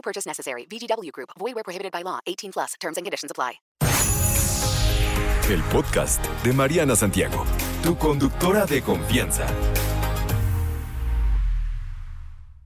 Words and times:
No 0.00 0.02
purchase 0.02 0.26
necessary. 0.26 0.66
VGW 0.66 1.12
Group. 1.12 1.30
Void 1.38 1.54
where 1.54 1.62
prohibited 1.62 1.92
by 1.92 2.02
law. 2.02 2.20
18 2.26 2.52
plus. 2.52 2.74
Terms 2.80 2.96
and 2.96 3.04
conditions 3.04 3.30
apply. 3.30 3.60
El 5.50 5.62
podcast 5.64 6.24
de 6.44 6.52
Mariana 6.52 6.94
Santiago, 6.94 7.44
tu 7.82 7.96
conductora 7.98 8.66
de 8.66 8.82
confianza. 8.82 9.46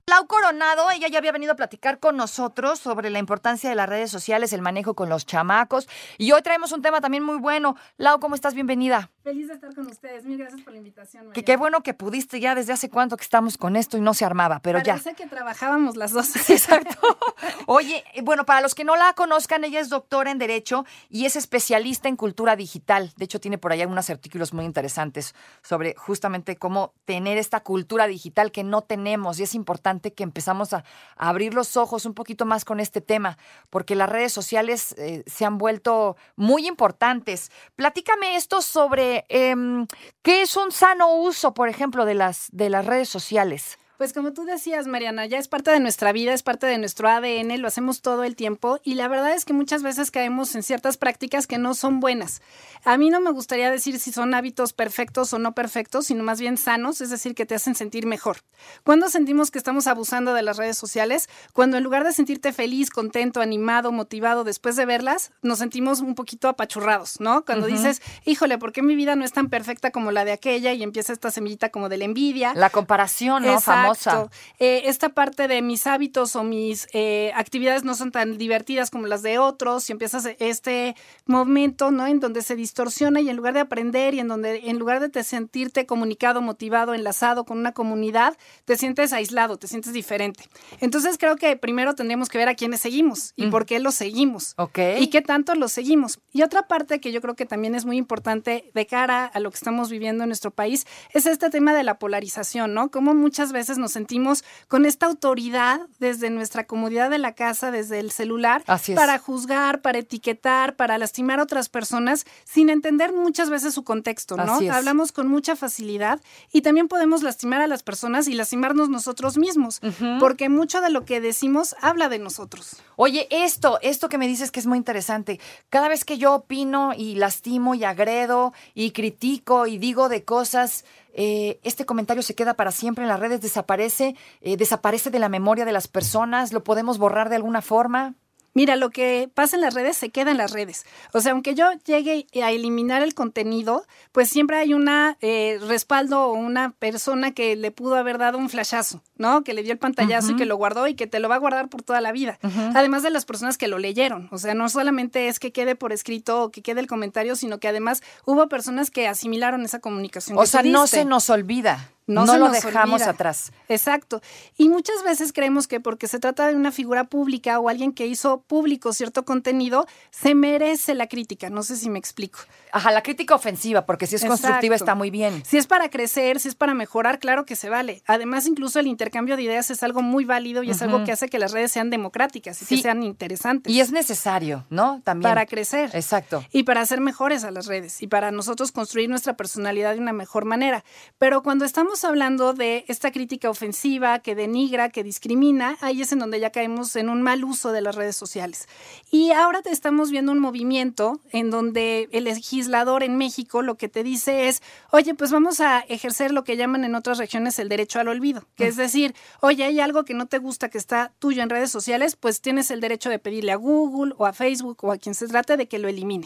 Lau 0.07 0.27
Coronado, 0.27 0.91
ella 0.91 1.07
ya 1.07 1.17
había 1.17 1.31
venido 1.31 1.53
a 1.53 1.55
platicar 1.55 1.99
con 1.99 2.15
nosotros 2.15 2.79
sobre 2.79 3.09
la 3.09 3.17
importancia 3.17 3.71
de 3.71 3.75
las 3.75 3.89
redes 3.89 4.11
sociales, 4.11 4.53
el 4.53 4.61
manejo 4.61 4.93
con 4.93 5.09
los 5.09 5.25
chamacos. 5.25 5.89
Y 6.19 6.31
hoy 6.31 6.43
traemos 6.43 6.71
un 6.73 6.83
tema 6.83 7.01
también 7.01 7.23
muy 7.23 7.37
bueno. 7.37 7.75
Lau, 7.97 8.19
¿cómo 8.19 8.35
estás? 8.35 8.53
Bienvenida. 8.53 9.09
Feliz 9.25 9.47
de 9.47 9.55
estar 9.55 9.73
con 9.73 9.87
ustedes. 9.87 10.23
Mil 10.23 10.37
gracias 10.37 10.61
por 10.61 10.71
la 10.71 10.77
invitación. 10.77 11.31
Que 11.31 11.43
qué 11.43 11.57
bueno 11.57 11.81
que 11.81 11.95
pudiste 11.95 12.39
ya 12.39 12.53
desde 12.53 12.73
hace 12.73 12.91
cuánto 12.91 13.17
que 13.17 13.23
estamos 13.23 13.57
con 13.57 13.75
esto 13.75 13.97
y 13.97 14.01
no 14.01 14.13
se 14.13 14.23
armaba, 14.23 14.59
pero 14.59 14.77
ya. 14.77 14.93
Parece 14.93 15.15
que 15.15 15.25
trabajábamos 15.25 15.95
las 15.95 16.11
dos. 16.11 16.35
Exacto. 16.47 17.17
Oye, 17.65 18.03
eh, 18.13 18.21
bueno, 18.21 18.45
para 18.45 18.61
los 18.61 18.75
que 18.75 18.83
no 18.83 18.95
la 18.95 19.13
conozcan, 19.13 19.63
ella 19.63 19.79
es 19.79 19.89
doctora 19.89 20.29
en 20.29 20.37
Derecho 20.37 20.85
y 21.09 21.25
es 21.25 21.35
especialista 21.35 22.07
en 22.07 22.17
cultura 22.17 22.55
digital. 22.55 23.13
De 23.17 23.25
hecho, 23.25 23.39
tiene 23.39 23.57
por 23.57 23.71
ahí 23.71 23.81
algunos 23.81 24.11
artículos 24.11 24.53
muy 24.53 24.63
interesantes 24.63 25.33
sobre 25.63 25.95
justamente 25.95 26.57
cómo 26.57 26.93
tener 27.05 27.39
esta 27.39 27.61
cultura 27.61 28.05
digital 28.05 28.51
que 28.51 28.63
no 28.63 28.83
tenemos. 28.83 29.39
Y 29.39 29.43
es 29.43 29.55
importante 29.55 30.13
que 30.13 30.21
empezamos 30.21 30.71
a, 30.73 30.83
a 31.17 31.29
abrir 31.29 31.55
los 31.55 31.77
ojos 31.77 32.05
un 32.05 32.13
poquito 32.13 32.45
más 32.45 32.63
con 32.63 32.79
este 32.79 33.01
tema, 33.01 33.39
porque 33.71 33.95
las 33.95 34.07
redes 34.07 34.33
sociales 34.33 34.93
eh, 34.99 35.23
se 35.25 35.45
han 35.45 35.57
vuelto 35.57 36.15
muy 36.35 36.67
importantes. 36.67 37.49
Platícame 37.75 38.35
esto 38.35 38.61
sobre 38.61 39.14
em, 39.29 39.87
qué 40.21 40.41
es 40.41 40.57
un 40.57 40.71
sano 40.71 41.15
uso, 41.15 41.53
por 41.53 41.69
ejemplo, 41.69 42.05
de 42.05 42.15
las, 42.15 42.47
de 42.51 42.69
las 42.69 42.85
redes 42.85 43.09
sociales. 43.09 43.77
Pues 43.97 44.11
como 44.11 44.33
tú 44.33 44.43
decías, 44.43 44.87
Mariana, 44.87 45.25
ya 45.25 45.37
es 45.37 45.47
parte 45.47 45.71
de 45.71 45.79
nuestra 45.79 46.11
vida, 46.11 46.33
es 46.33 46.43
parte 46.43 46.67
de 46.67 46.77
nuestro 46.77 47.07
ADN, 47.07 47.61
lo 47.61 47.67
hacemos 47.67 48.01
todo 48.01 48.25
el 48.25 48.35
tiempo 48.35 48.79
y 48.83 48.95
la 48.95 49.07
verdad 49.07 49.33
es 49.33 49.45
que 49.45 49.53
muchas 49.53 49.83
veces 49.83 50.11
caemos 50.11 50.53
en 50.55 50.63
ciertas 50.63 50.97
prácticas 50.97 51.47
que 51.47 51.57
no 51.57 51.73
son 51.73 52.01
buenas. 52.01 52.41
A 52.83 52.97
mí 52.97 53.09
no 53.09 53.21
me 53.21 53.31
gustaría 53.31 53.71
decir 53.71 53.97
si 53.99 54.11
son 54.11 54.33
hábitos 54.33 54.73
perfectos 54.73 55.33
o 55.33 55.39
no 55.39 55.53
perfectos, 55.53 56.07
sino 56.07 56.23
más 56.23 56.41
bien 56.41 56.57
sanos, 56.57 56.99
es 56.99 57.09
decir, 57.09 57.35
que 57.35 57.45
te 57.45 57.55
hacen 57.55 57.73
sentir 57.73 58.05
mejor. 58.05 58.39
¿Cuándo 58.83 59.07
sentimos 59.07 59.49
que 59.49 59.57
estamos 59.57 59.87
abusando 59.87 60.33
de 60.33 60.41
las 60.41 60.57
redes 60.57 60.77
sociales? 60.77 61.29
Cuando 61.53 61.77
en 61.77 61.83
lugar 61.83 62.03
de 62.03 62.11
sentirte 62.11 62.51
feliz, 62.51 62.89
contento, 62.89 63.39
animado, 63.39 63.93
motivado 63.93 64.43
después 64.43 64.75
de 64.75 64.85
verlas, 64.85 65.31
nos 65.41 65.59
sentimos 65.59 66.01
un 66.01 66.15
poquito 66.15 66.49
apachurrados, 66.49 67.21
¿no? 67.21 67.45
Cuando 67.45 67.67
dices, 67.67 68.01
híjole, 68.25 68.57
¿por 68.57 68.73
qué 68.73 68.81
mi 68.81 68.95
vida 68.95 69.15
no 69.15 69.23
es 69.23 69.31
tan 69.31 69.49
perfecta 69.49 69.91
como 69.91 70.11
la 70.11 70.25
de 70.25 70.33
aquella? 70.33 70.73
Y 70.73 70.83
empieza 70.83 71.13
esta 71.13 71.31
semillita 71.31 71.69
como 71.69 71.87
de 71.87 71.97
la 71.97 72.05
envidia. 72.05 72.53
La 72.55 72.69
comparación, 72.69 73.43
¿no? 73.43 73.59
Exacto. 73.93 74.31
Eh, 74.59 74.83
esta 74.85 75.09
parte 75.09 75.47
de 75.47 75.61
mis 75.61 75.87
hábitos 75.87 76.35
o 76.35 76.43
mis 76.43 76.87
eh, 76.93 77.31
actividades 77.35 77.83
no 77.83 77.95
son 77.95 78.11
tan 78.11 78.37
divertidas 78.37 78.89
como 78.89 79.07
las 79.07 79.21
de 79.21 79.39
otros 79.39 79.89
y 79.89 79.93
empiezas 79.93 80.27
este 80.39 80.95
momento, 81.25 81.91
¿no? 81.91 82.07
En 82.07 82.19
donde 82.19 82.41
se 82.41 82.55
distorsiona 82.55 83.21
y 83.21 83.29
en 83.29 83.35
lugar 83.35 83.53
de 83.53 83.61
aprender 83.61 84.13
y 84.13 84.19
en 84.19 84.27
donde 84.27 84.69
en 84.69 84.79
lugar 84.79 84.99
de 84.99 85.09
te 85.09 85.23
sentirte 85.23 85.85
comunicado, 85.85 86.41
motivado, 86.41 86.93
enlazado 86.93 87.45
con 87.45 87.57
una 87.57 87.71
comunidad, 87.71 88.37
te 88.65 88.77
sientes 88.77 89.13
aislado, 89.13 89.57
te 89.57 89.67
sientes 89.67 89.93
diferente. 89.93 90.45
Entonces 90.81 91.17
creo 91.17 91.35
que 91.35 91.55
primero 91.55 91.95
tendríamos 91.95 92.29
que 92.29 92.37
ver 92.37 92.49
a 92.49 92.55
quiénes 92.55 92.81
seguimos 92.81 93.33
y 93.35 93.47
por 93.47 93.65
qué 93.65 93.79
los 93.79 93.95
seguimos. 93.95 94.53
Ok. 94.57 94.79
Y 94.99 95.07
qué 95.07 95.21
tanto 95.21 95.55
los 95.55 95.71
seguimos. 95.71 96.19
Y 96.31 96.43
otra 96.43 96.67
parte 96.67 96.99
que 96.99 97.11
yo 97.11 97.21
creo 97.21 97.35
que 97.35 97.45
también 97.45 97.75
es 97.75 97.85
muy 97.85 97.97
importante 97.97 98.71
de 98.73 98.85
cara 98.85 99.25
a 99.25 99.39
lo 99.39 99.49
que 99.51 99.55
estamos 99.55 99.89
viviendo 99.89 100.23
en 100.23 100.29
nuestro 100.29 100.51
país 100.51 100.85
es 101.13 101.25
este 101.25 101.49
tema 101.49 101.73
de 101.73 101.83
la 101.83 101.99
polarización, 101.99 102.73
¿no? 102.73 102.89
Como 102.91 103.13
muchas 103.13 103.51
veces 103.51 103.74
nos 103.77 103.91
sentimos 103.91 104.43
con 104.67 104.85
esta 104.85 105.05
autoridad 105.05 105.81
desde 105.99 106.29
nuestra 106.29 106.65
comodidad 106.65 107.09
de 107.09 107.17
la 107.17 107.33
casa, 107.33 107.71
desde 107.71 107.99
el 107.99 108.11
celular, 108.11 108.63
Así 108.67 108.93
para 108.93 109.19
juzgar, 109.19 109.81
para 109.81 109.99
etiquetar, 109.99 110.75
para 110.75 110.97
lastimar 110.97 111.39
a 111.39 111.43
otras 111.43 111.69
personas 111.69 112.25
sin 112.43 112.69
entender 112.69 113.13
muchas 113.13 113.49
veces 113.49 113.73
su 113.73 113.83
contexto, 113.83 114.37
¿no? 114.37 114.59
Hablamos 114.71 115.11
con 115.11 115.27
mucha 115.27 115.55
facilidad 115.55 116.21
y 116.51 116.61
también 116.61 116.87
podemos 116.87 117.23
lastimar 117.23 117.61
a 117.61 117.67
las 117.67 117.83
personas 117.83 118.27
y 118.27 118.33
lastimarnos 118.33 118.89
nosotros 118.89 119.37
mismos, 119.37 119.81
porque 120.19 120.49
mucho 120.49 120.81
de 120.81 120.89
lo 120.89 121.05
que 121.05 121.21
decimos 121.21 121.75
habla 121.81 122.09
de 122.09 122.19
nosotros. 122.19 122.77
Oye, 122.95 123.27
esto, 123.29 123.79
esto 123.81 124.09
que 124.09 124.17
me 124.17 124.27
dices 124.27 124.51
que 124.51 124.59
es 124.59 124.65
muy 124.65 124.77
interesante. 124.77 125.39
Cada 125.69 125.89
vez 125.89 126.05
que 126.05 126.17
yo 126.17 126.33
opino 126.33 126.93
y 126.95 127.15
lastimo 127.15 127.75
y 127.75 127.83
agredo 127.83 128.53
y 128.73 128.91
critico 128.91 129.67
y 129.67 129.77
digo 129.77 130.09
de 130.09 130.23
cosas, 130.23 130.85
eh, 131.17 131.59
este 131.63 131.85
comentario 131.85 132.21
se 132.21 132.35
queda 132.35 132.55
para 132.55 132.71
siempre 132.71 133.03
en 133.03 133.07
las 133.07 133.19
redes, 133.19 133.39
desaparece, 133.41 134.15
eh, 134.41 134.57
desaparece 134.57 135.09
de 135.09 135.19
la 135.19 135.29
memoria 135.29 135.63
de 135.63 135.71
las 135.71 135.87
personas, 135.87 136.51
lo 136.51 136.63
podemos 136.63 136.97
borrar 136.97 137.29
de 137.29 137.37
alguna 137.37 137.61
forma. 137.61 138.15
Mira, 138.55 138.77
lo 138.77 138.89
que 138.89 139.29
pasa 139.33 139.57
en 139.57 139.61
las 139.61 139.73
redes 139.73 139.97
se 139.97 140.11
queda 140.11 140.31
en 140.31 140.37
las 140.37 140.51
redes. 140.51 140.85
O 141.11 141.19
sea, 141.19 141.33
aunque 141.33 141.55
yo 141.55 141.65
llegue 141.83 142.25
a 142.41 142.51
eliminar 142.51 143.03
el 143.03 143.13
contenido, 143.13 143.85
pues 144.13 144.29
siempre 144.29 144.55
hay 144.55 144.73
una 144.73 145.17
eh, 145.19 145.59
respaldo 145.67 146.21
o 146.21 146.33
una 146.33 146.71
persona 146.71 147.31
que 147.31 147.57
le 147.57 147.71
pudo 147.71 147.95
haber 147.95 148.17
dado 148.17 148.37
un 148.37 148.49
flashazo, 148.49 149.03
¿no? 149.17 149.43
Que 149.43 149.53
le 149.53 149.61
dio 149.61 149.73
el 149.73 149.77
pantallazo 149.77 150.31
y 150.31 150.35
que 150.37 150.45
lo 150.45 150.55
guardó 150.55 150.87
y 150.87 150.95
que 150.95 151.05
te 151.05 151.19
lo 151.19 151.27
va 151.27 151.35
a 151.35 151.39
guardar 151.39 151.67
por 151.67 151.83
toda 151.83 151.99
la 151.99 152.13
vida. 152.13 152.39
Además 152.73 153.03
de 153.03 153.09
las 153.09 153.25
personas 153.25 153.57
que 153.57 153.67
lo 153.67 153.77
leyeron. 153.77 154.29
O 154.31 154.37
sea, 154.37 154.53
no 154.53 154.69
solamente 154.69 155.27
es 155.27 155.39
que 155.39 155.51
quede 155.51 155.75
por 155.75 155.91
escrito 155.91 156.43
o 156.43 156.49
que 156.49 156.61
quede 156.61 156.79
el 156.79 156.87
comentario, 156.87 157.35
sino 157.35 157.59
que 157.59 157.67
además 157.67 158.03
hubo 158.23 158.47
personas 158.47 158.89
que 158.89 159.09
asimilaron 159.09 159.65
esa 159.65 159.79
comunicación. 159.79 160.37
O 160.37 160.41
que 160.41 160.47
sea, 160.47 160.63
no 160.63 160.87
se 160.87 161.03
nos 161.03 161.29
olvida. 161.29 161.91
No, 162.07 162.25
lo 162.25 162.49
dejamos 162.49 163.01
olvida. 163.01 163.09
atrás. 163.11 163.51
Exacto. 163.67 164.21
Y 164.57 164.69
muchas 164.69 165.03
veces 165.03 165.33
creemos 165.33 165.67
que 165.67 165.79
porque 165.79 166.07
se 166.07 166.19
trata 166.19 166.47
de 166.47 166.55
una 166.55 166.71
figura 166.71 167.05
pública 167.05 167.59
o 167.59 167.67
alguien 167.69 167.93
que 167.93 168.05
hizo 168.05 168.41
público 168.41 168.93
cierto 168.93 169.25
contenido, 169.25 169.87
se 170.11 170.35
merece 170.35 170.93
la 170.93 171.07
crítica. 171.07 171.49
No 171.49 171.63
sé 171.63 171.75
si 171.77 171.89
me 171.89 171.97
explico. 171.97 172.39
Ajá, 172.71 172.91
la 172.91 173.01
crítica 173.01 173.33
ofensiva, 173.35 173.85
porque 173.85 174.05
si 174.05 174.15
es 174.15 174.25
constructiva 174.25 174.75
está 174.75 174.93
muy 174.95 175.09
bien. 175.09 175.43
Si 175.45 175.57
es 175.57 175.65
para 175.65 175.89
crecer, 175.89 176.39
si 176.39 176.49
es 176.49 176.55
para 176.55 176.73
mejorar, 176.73 177.19
claro 177.19 177.45
que 177.45 177.55
se 177.55 177.69
vale. 177.69 178.03
Además, 178.05 178.45
incluso 178.47 178.79
el 178.79 178.87
intercambio 178.87 179.35
de 179.37 179.43
ideas 179.43 179.71
es 179.71 179.81
algo 179.81 180.01
muy 180.01 180.25
válido 180.25 180.61
y 180.61 180.69
es 180.71 180.81
algo 180.81 181.03
que 181.05 181.11
hace 181.11 181.27
que 181.29 181.39
las 181.39 181.53
redes 181.53 181.71
sean 181.71 181.89
democráticas 181.89 182.61
y 182.61 182.65
Sí. 182.65 182.75
que 182.77 182.81
sean 182.83 183.01
interesantes. 183.03 183.73
Y 183.73 183.79
es 183.79 183.91
necesario, 183.91 184.65
¿no? 184.69 185.01
También. 185.03 185.29
para 185.31 185.45
crecer. 185.45 185.89
Exacto. 185.93 186.43
Y 186.51 186.63
para 186.63 186.85
ser 186.85 187.01
mejores 187.01 187.43
a 187.45 187.51
las 187.51 187.65
redes 187.67 188.01
y 188.03 188.07
para 188.07 188.31
nosotros 188.31 188.71
construir 188.71 189.09
nuestra 189.09 189.35
personalidad 189.37 189.93
de 189.93 189.99
una 189.99 190.13
mejor 190.13 190.45
manera. 190.45 190.83
Pero 191.17 191.41
cuando 191.41 191.65
estamos 191.65 191.94
hablando 192.03 192.53
de 192.53 192.85
esta 192.87 193.11
crítica 193.11 193.49
ofensiva 193.49 194.19
que 194.19 194.35
denigra, 194.35 194.89
que 194.89 195.03
discrimina, 195.03 195.77
ahí 195.81 196.01
es 196.01 196.11
en 196.11 196.19
donde 196.19 196.39
ya 196.39 196.49
caemos 196.49 196.95
en 196.95 197.09
un 197.09 197.21
mal 197.21 197.43
uso 197.43 197.71
de 197.71 197.81
las 197.81 197.95
redes 197.95 198.15
sociales. 198.15 198.67
Y 199.11 199.31
ahora 199.31 199.61
te 199.61 199.69
estamos 199.69 200.11
viendo 200.11 200.31
un 200.31 200.39
movimiento 200.39 201.21
en 201.31 201.51
donde 201.51 202.09
el 202.11 202.25
legislador 202.25 203.03
en 203.03 203.17
México 203.17 203.61
lo 203.61 203.75
que 203.75 203.87
te 203.87 204.03
dice 204.03 204.47
es, 204.47 204.61
oye, 204.91 205.13
pues 205.13 205.31
vamos 205.31 205.61
a 205.61 205.79
ejercer 205.79 206.31
lo 206.31 206.43
que 206.43 206.57
llaman 206.57 206.83
en 206.83 206.95
otras 206.95 207.17
regiones 207.17 207.59
el 207.59 207.69
derecho 207.69 207.99
al 207.99 208.07
olvido, 208.07 208.45
que 208.55 208.67
es 208.67 208.75
decir, 208.75 209.15
oye, 209.41 209.63
hay 209.63 209.79
algo 209.79 210.05
que 210.05 210.13
no 210.13 210.25
te 210.25 210.39
gusta 210.39 210.69
que 210.69 210.77
está 210.77 211.13
tuyo 211.19 211.43
en 211.43 211.49
redes 211.49 211.71
sociales, 211.71 212.15
pues 212.15 212.41
tienes 212.41 212.71
el 212.71 212.81
derecho 212.81 213.09
de 213.09 213.19
pedirle 213.19 213.51
a 213.51 213.55
Google 213.55 214.13
o 214.17 214.25
a 214.25 214.33
Facebook 214.33 214.83
o 214.83 214.91
a 214.91 214.97
quien 214.97 215.15
se 215.15 215.27
trate 215.27 215.57
de 215.57 215.67
que 215.67 215.79
lo 215.79 215.87
elimine. 215.87 216.25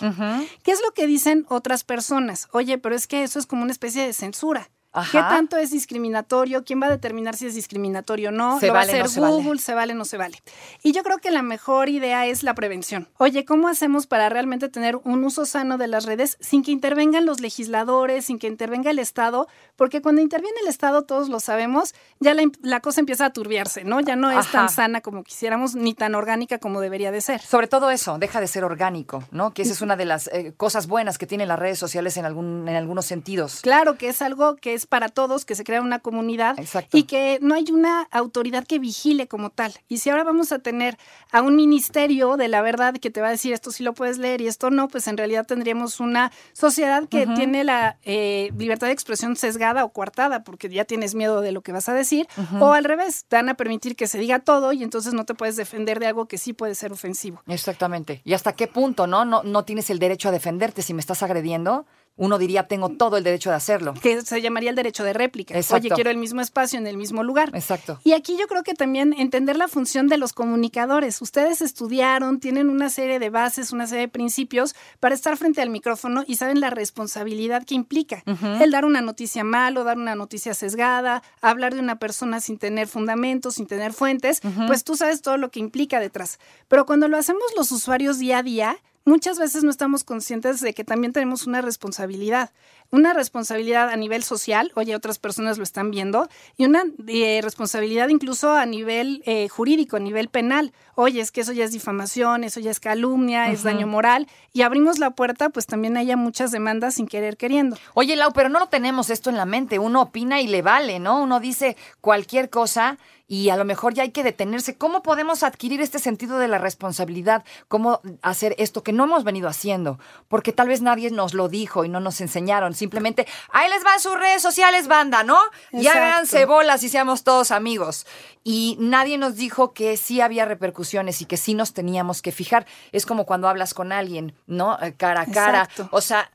¿Qué 0.64 0.72
es 0.72 0.82
lo 0.82 0.92
que 0.94 1.06
dicen 1.08 1.46
otras 1.50 1.84
personas? 1.84 2.48
Oye, 2.52 2.78
pero 2.78 2.96
es 2.96 3.08
que 3.08 3.24
eso 3.24 3.40
es 3.40 3.46
como 3.46 3.64
una 3.64 3.72
especie 3.72 4.06
de 4.06 4.14
censura. 4.14 4.70
Ajá. 4.92 5.12
¿Qué 5.12 5.36
tanto 5.36 5.58
es 5.58 5.72
discriminatorio? 5.72 6.64
¿Quién 6.64 6.82
va 6.82 6.88
a 6.88 6.90
determinar 6.90 7.36
si 7.36 7.46
es 7.46 7.54
discriminatorio 7.56 8.30
o 8.30 8.32
no? 8.32 8.60
Se 8.60 8.68
¿Lo 8.68 8.74
vale, 8.74 8.92
va 8.94 8.98
a 8.98 9.00
no 9.00 9.06
hacer 9.06 9.14
se 9.14 9.20
vale. 9.22 9.34
Google? 9.36 9.60
¿Se 9.60 9.74
vale 9.76 9.94
o 9.94 9.96
no 9.96 10.06
se 10.06 10.18
vale? 10.18 10.42
Y 10.84 10.92
yo 10.94 11.04
creo 11.04 11.20
que 11.20 11.30
la 11.32 11.42
mejor 11.44 11.90
idea 11.90 12.26
es 12.26 12.42
la 12.44 12.56
prevención. 12.56 13.08
Oye, 13.18 13.46
¿cómo 13.46 13.68
hacemos 13.68 14.08
para 14.08 14.30
realmente 14.30 14.68
tener 14.70 14.96
un 15.04 15.24
uso 15.24 15.46
sano 15.46 15.78
de 15.78 15.88
las 15.88 16.06
redes 16.06 16.38
sin 16.40 16.64
que 16.64 16.72
intervengan 16.72 17.26
los 17.26 17.40
legisladores, 17.40 18.26
sin 18.26 18.40
que 18.40 18.48
intervenga 18.48 18.90
el 18.92 19.00
Estado? 19.00 19.48
Porque 19.76 20.02
cuando 20.02 20.22
interviene 20.22 20.58
el 20.62 20.68
Estado, 20.68 21.04
todos 21.04 21.30
lo 21.30 21.40
sabemos, 21.40 21.94
ya 22.20 22.34
la, 22.34 22.44
la 22.62 22.80
cosa 22.80 23.00
empieza 23.00 23.26
a 23.26 23.30
turbiarse, 23.34 23.84
¿no? 23.84 24.00
Ya 24.00 24.16
no 24.16 24.32
es 24.32 24.38
Ajá. 24.38 24.52
tan 24.52 24.70
sana 24.70 25.02
como 25.02 25.24
quisiéramos, 25.24 25.76
ni 25.76 25.94
tan 25.94 26.16
orgánica 26.16 26.58
como 26.58 26.82
debería 26.82 27.12
de 27.12 27.22
ser. 27.22 27.42
Sobre 27.42 27.68
todo 27.68 27.92
eso, 27.92 28.18
deja 28.18 28.42
de 28.42 28.48
ser 28.48 28.64
orgánico, 28.64 29.24
¿no? 29.32 29.54
Que 29.54 29.62
esa 29.62 29.74
es 29.74 29.82
una 29.82 29.96
de 29.96 30.06
las 30.06 30.28
eh, 30.34 30.54
cosas 30.58 30.88
buenas 30.88 31.18
que 31.18 31.28
tienen 31.28 31.48
las 31.48 31.60
redes 31.60 31.78
sociales 31.78 32.18
en, 32.18 32.26
algún, 32.26 32.68
en 32.68 32.76
algunos 32.76 33.06
sentidos. 33.06 33.60
Claro 33.62 33.98
que 33.98 34.10
es 34.10 34.22
algo 34.22 34.56
que 34.56 34.79
es 34.80 34.88
para 34.88 35.10
todos, 35.10 35.46
que 35.46 35.56
se 35.56 35.64
crea 35.64 35.82
una 35.82 36.00
comunidad 36.00 36.58
Exacto. 36.60 36.98
y 36.98 37.04
que 37.04 37.38
no 37.42 37.54
hay 37.56 37.66
una 37.72 38.08
autoridad 38.12 38.66
que 38.66 38.80
vigile 38.80 39.28
como 39.28 39.50
tal. 39.50 39.74
Y 39.88 39.98
si 39.98 40.10
ahora 40.10 40.24
vamos 40.24 40.52
a 40.52 40.60
tener 40.60 40.98
a 41.32 41.42
un 41.42 41.56
ministerio 41.56 42.38
de 42.38 42.48
la 42.48 42.62
verdad 42.62 42.96
que 42.96 43.12
te 43.12 43.22
va 43.22 43.28
a 43.28 43.32
decir 43.32 43.54
esto 43.54 43.72
sí 43.72 43.84
lo 43.84 43.94
puedes 43.94 44.18
leer 44.18 44.42
y 44.42 44.48
esto 44.48 44.72
no, 44.72 44.88
pues 44.88 45.08
en 45.08 45.18
realidad 45.18 45.46
tendríamos 45.46 46.00
una 46.00 46.32
sociedad 46.54 47.08
que 47.08 47.28
tiene 47.28 47.64
la 47.64 47.98
eh, 48.04 48.52
libertad 48.58 48.88
de 48.88 48.94
expresión 48.94 49.36
sesgada 49.36 49.84
o 49.84 49.90
coartada 49.90 50.44
porque 50.44 50.70
ya 50.70 50.86
tienes 50.86 51.16
miedo 51.16 51.42
de 51.42 51.52
lo 51.52 51.62
que 51.62 51.72
vas 51.72 51.90
a 51.90 51.94
decir, 51.94 52.28
o 52.60 52.74
al 52.74 52.84
revés, 52.84 53.26
te 53.28 53.36
van 53.36 53.50
a 53.50 53.56
permitir 53.56 53.96
que 53.96 54.08
se 54.08 54.18
diga 54.18 54.40
todo 54.40 54.74
y 54.74 54.84
entonces 54.84 55.14
no 55.14 55.26
te 55.26 55.34
puedes 55.34 55.56
defender 55.56 56.00
de 56.00 56.08
algo 56.08 56.28
que 56.28 56.38
sí 56.38 56.54
puede 56.54 56.76
ser 56.76 56.92
ofensivo. 56.92 57.42
Exactamente. 57.48 58.22
¿Y 58.24 58.34
hasta 58.34 58.54
qué 58.54 58.68
punto, 58.68 59.08
no? 59.08 59.26
No, 59.26 59.44
no 59.44 59.66
tienes 59.66 59.90
el 59.90 60.00
derecho 60.00 60.30
a 60.30 60.32
defenderte 60.32 60.82
si 60.82 60.94
me 60.94 61.02
estás 61.02 61.24
agrediendo. 61.24 61.86
Uno 62.16 62.38
diría, 62.38 62.68
tengo 62.68 62.90
todo 62.90 63.16
el 63.16 63.24
derecho 63.24 63.50
de 63.50 63.56
hacerlo. 63.56 63.94
que 63.94 64.22
se 64.22 64.42
llamaría 64.42 64.70
el 64.70 64.76
derecho 64.76 65.04
de 65.06 65.14
réplica. 65.14 65.56
Exacto. 65.56 65.88
Oye, 65.88 65.96
quiero 65.96 66.10
el 66.10 66.18
mismo 66.18 66.42
espacio 66.42 66.78
en 66.78 66.86
el 66.86 66.98
mismo 66.98 67.24
lugar. 67.24 67.52
Exacto. 67.54 68.00
Y 68.04 68.12
aquí 68.12 68.36
yo 68.38 68.48
creo 68.48 68.64
que 68.64 68.74
también 68.74 69.14
entender 69.18 69.56
la 69.56 69.70
función 69.70 70.08
de 70.08 70.18
los 70.18 70.34
comunicadores. 70.34 71.22
Ustedes 71.22 71.62
estudiaron, 71.62 72.42
tienen 72.42 72.70
una 72.70 72.90
serie 72.90 73.20
de 73.20 73.30
bases, 73.30 73.72
una 73.72 73.88
serie 73.88 74.02
de 74.02 74.08
principios 74.10 74.76
para 75.00 75.16
estar 75.16 75.38
frente 75.38 75.62
al 75.62 75.70
micrófono 75.70 76.24
y 76.28 76.36
saben 76.36 76.60
la 76.60 76.70
responsabilidad 76.70 77.64
que 77.64 77.76
implica. 77.76 78.24
El 78.60 78.72
dar 78.72 78.84
una 78.84 79.02
noticia 79.02 79.44
mal 79.46 79.78
o 79.78 79.84
dar 79.86 79.98
una 79.98 80.16
noticia 80.16 80.54
sesgada, 80.54 81.24
hablar 81.42 81.74
de 81.74 81.80
una 81.80 82.00
persona 82.00 82.42
sin 82.42 82.58
tener 82.58 82.88
fundamentos, 82.88 83.56
sin 83.56 83.66
tener 83.68 83.94
fuentes, 83.94 84.42
pues 84.68 84.84
tú 84.84 84.96
sabes 84.98 85.22
todo 85.22 85.38
lo 85.38 85.52
que 85.52 85.60
implica 85.60 86.00
detrás. 86.02 86.40
Pero 86.68 86.86
cuando 86.86 87.08
lo 87.08 87.18
hacemos 87.18 87.44
los 87.56 87.72
usuarios 87.72 88.20
día 88.20 88.40
a 88.40 88.44
día, 88.44 88.78
muchas 89.10 89.40
veces 89.40 89.64
no 89.64 89.72
estamos 89.72 90.04
conscientes 90.04 90.62
de 90.62 90.74
que 90.74 90.84
también 90.84 91.12
tenemos 91.12 91.48
una 91.48 91.62
responsabilidad. 91.62 92.52
Una 92.92 93.14
responsabilidad 93.14 93.90
a 93.90 93.96
nivel 93.98 94.24
social, 94.24 94.72
oye, 94.76 94.96
otras 94.96 95.20
personas 95.20 95.58
lo 95.58 95.64
están 95.64 95.92
viendo, 95.92 96.28
y 96.58 96.66
una 96.66 96.84
eh, 97.08 97.40
responsabilidad 97.44 98.10
incluso 98.10 98.54
a 98.54 98.66
nivel 98.66 99.22
eh, 99.26 99.48
jurídico, 99.48 99.98
a 99.98 100.00
nivel 100.00 100.30
penal. 100.30 100.74
Oye, 100.96 101.22
es 101.22 101.32
que 101.32 101.42
eso 101.42 101.54
ya 101.54 101.66
es 101.66 101.72
difamación, 101.72 102.44
eso 102.44 102.60
ya 102.60 102.72
es 102.72 102.80
calumnia, 102.80 103.52
es 103.52 103.64
daño 103.64 103.86
moral, 103.86 104.28
y 104.54 104.62
abrimos 104.64 104.98
la 104.98 105.12
puerta, 105.12 105.50
pues 105.50 105.66
también 105.66 105.98
haya 105.98 106.16
muchas 106.16 106.52
demandas 106.52 106.96
sin 106.96 107.08
querer 107.08 107.38
queriendo. 107.38 107.78
Oye, 107.94 108.16
Lau, 108.16 108.32
pero 108.34 108.50
no 108.50 108.60
lo 108.60 108.68
tenemos 108.68 109.10
esto 109.10 109.30
en 109.30 109.38
la 109.38 109.46
mente. 109.46 109.78
Uno 109.80 110.02
opina 110.02 110.42
y 110.42 110.48
le 110.48 110.62
vale, 110.62 111.00
¿no? 111.00 111.22
Uno 111.22 111.40
dice 111.40 111.78
cualquier 112.02 112.50
cosa 112.50 112.98
y 113.32 113.50
a 113.52 113.56
lo 113.56 113.64
mejor 113.64 113.94
ya 113.94 114.02
hay 114.02 114.10
que 114.10 114.24
detenerse. 114.24 114.76
¿Cómo 114.76 115.04
podemos 115.04 115.44
adquirir 115.44 115.82
este 115.82 116.00
sentido 116.00 116.40
de 116.40 116.48
la 116.48 116.58
responsabilidad? 116.58 117.46
¿Cómo 117.68 118.02
hacer 118.24 118.56
esto 118.58 118.82
que 118.82 118.92
no 118.92 119.04
hemos 119.04 119.24
venido 119.24 119.48
haciendo? 119.48 120.00
Porque 120.28 120.52
tal 120.52 120.68
vez 120.68 120.82
nadie 120.82 121.12
nos 121.12 121.36
lo 121.36 121.48
dijo 121.48 121.86
y 121.86 121.90
no 121.90 122.00
nos 122.00 122.22
enseñaron. 122.22 122.74
Simplemente, 122.74 123.28
ahí 123.52 123.70
les 123.70 123.84
van 123.84 124.00
sus 124.00 124.16
redes 124.20 124.42
sociales, 124.42 124.88
banda, 124.88 125.22
¿no? 125.24 125.38
Y 125.72 125.86
Exacto. 125.86 126.00
háganse 126.02 126.46
bolas 126.46 126.82
y 126.82 126.90
seamos 126.90 127.24
todos 127.24 127.52
amigos. 127.52 128.08
Y 128.44 128.78
nadie 128.80 129.20
nos 129.20 129.36
dijo 129.36 129.74
que 129.74 129.96
sí 129.96 130.22
había 130.22 130.46
repercusiones 130.46 131.22
y 131.22 131.26
que 131.26 131.38
sí 131.38 131.54
nos 131.54 131.74
teníamos 131.74 132.24
que 132.24 132.32
fijar. 132.32 132.66
Es 132.92 133.06
como 133.06 133.28
cuando 133.28 133.48
hablas 133.48 133.76
con 133.76 133.92
alguien, 133.92 134.34
¿no? 134.48 134.80
Eh, 134.82 134.96
Cara 134.98 135.22
a 135.22 135.26
cara. 135.28 135.62
Exacto. 135.66 135.88
O 135.92 136.02
sea, 136.02 136.32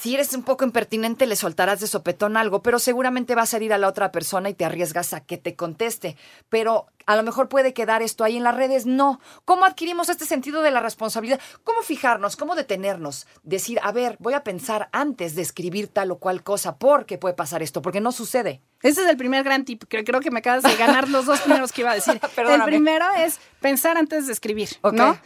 si 0.00 0.14
eres 0.14 0.32
un 0.32 0.44
poco 0.44 0.64
impertinente, 0.64 1.26
le 1.26 1.34
soltarás 1.34 1.80
de 1.80 1.88
sopetón 1.88 2.36
algo, 2.36 2.62
pero 2.62 2.78
seguramente 2.78 3.34
vas 3.34 3.52
a 3.52 3.58
ir 3.58 3.72
a 3.72 3.78
la 3.78 3.88
otra 3.88 4.12
persona 4.12 4.48
y 4.48 4.54
te 4.54 4.64
arriesgas 4.64 5.12
a 5.12 5.20
que 5.20 5.38
te 5.38 5.56
conteste. 5.56 6.16
Pero 6.48 6.86
a 7.06 7.16
lo 7.16 7.24
mejor 7.24 7.48
puede 7.48 7.72
quedar 7.72 8.02
esto 8.02 8.22
ahí 8.22 8.36
en 8.36 8.44
las 8.44 8.54
redes. 8.54 8.86
No. 8.86 9.18
¿Cómo 9.44 9.64
adquirimos 9.64 10.08
este 10.08 10.24
sentido 10.24 10.62
de 10.62 10.70
la 10.70 10.80
responsabilidad? 10.80 11.40
¿Cómo 11.64 11.82
fijarnos? 11.82 12.36
¿Cómo 12.36 12.54
detenernos? 12.54 13.26
Decir, 13.42 13.80
a 13.82 13.90
ver, 13.90 14.16
voy 14.20 14.34
a 14.34 14.44
pensar 14.44 14.88
antes 14.92 15.34
de 15.34 15.42
escribir 15.42 15.88
tal 15.88 16.12
o 16.12 16.18
cual 16.18 16.44
cosa, 16.44 16.76
porque 16.76 17.18
puede 17.18 17.34
pasar 17.34 17.62
esto, 17.62 17.82
porque 17.82 18.00
no 18.00 18.12
sucede. 18.12 18.62
Ese 18.82 19.02
es 19.02 19.08
el 19.08 19.16
primer 19.16 19.42
gran 19.42 19.64
tip, 19.64 19.82
que 19.84 20.04
creo 20.04 20.20
que 20.20 20.30
me 20.30 20.38
acabas 20.38 20.62
de 20.62 20.76
ganar 20.76 21.08
los 21.08 21.26
dos 21.26 21.40
primeros 21.44 21.72
que 21.72 21.80
iba 21.80 21.90
a 21.90 21.94
decir. 21.94 22.20
el 22.36 22.62
primero 22.62 23.06
es 23.16 23.40
pensar 23.60 23.96
antes 23.96 24.28
de 24.28 24.32
escribir. 24.32 24.68
¿no? 24.92 25.18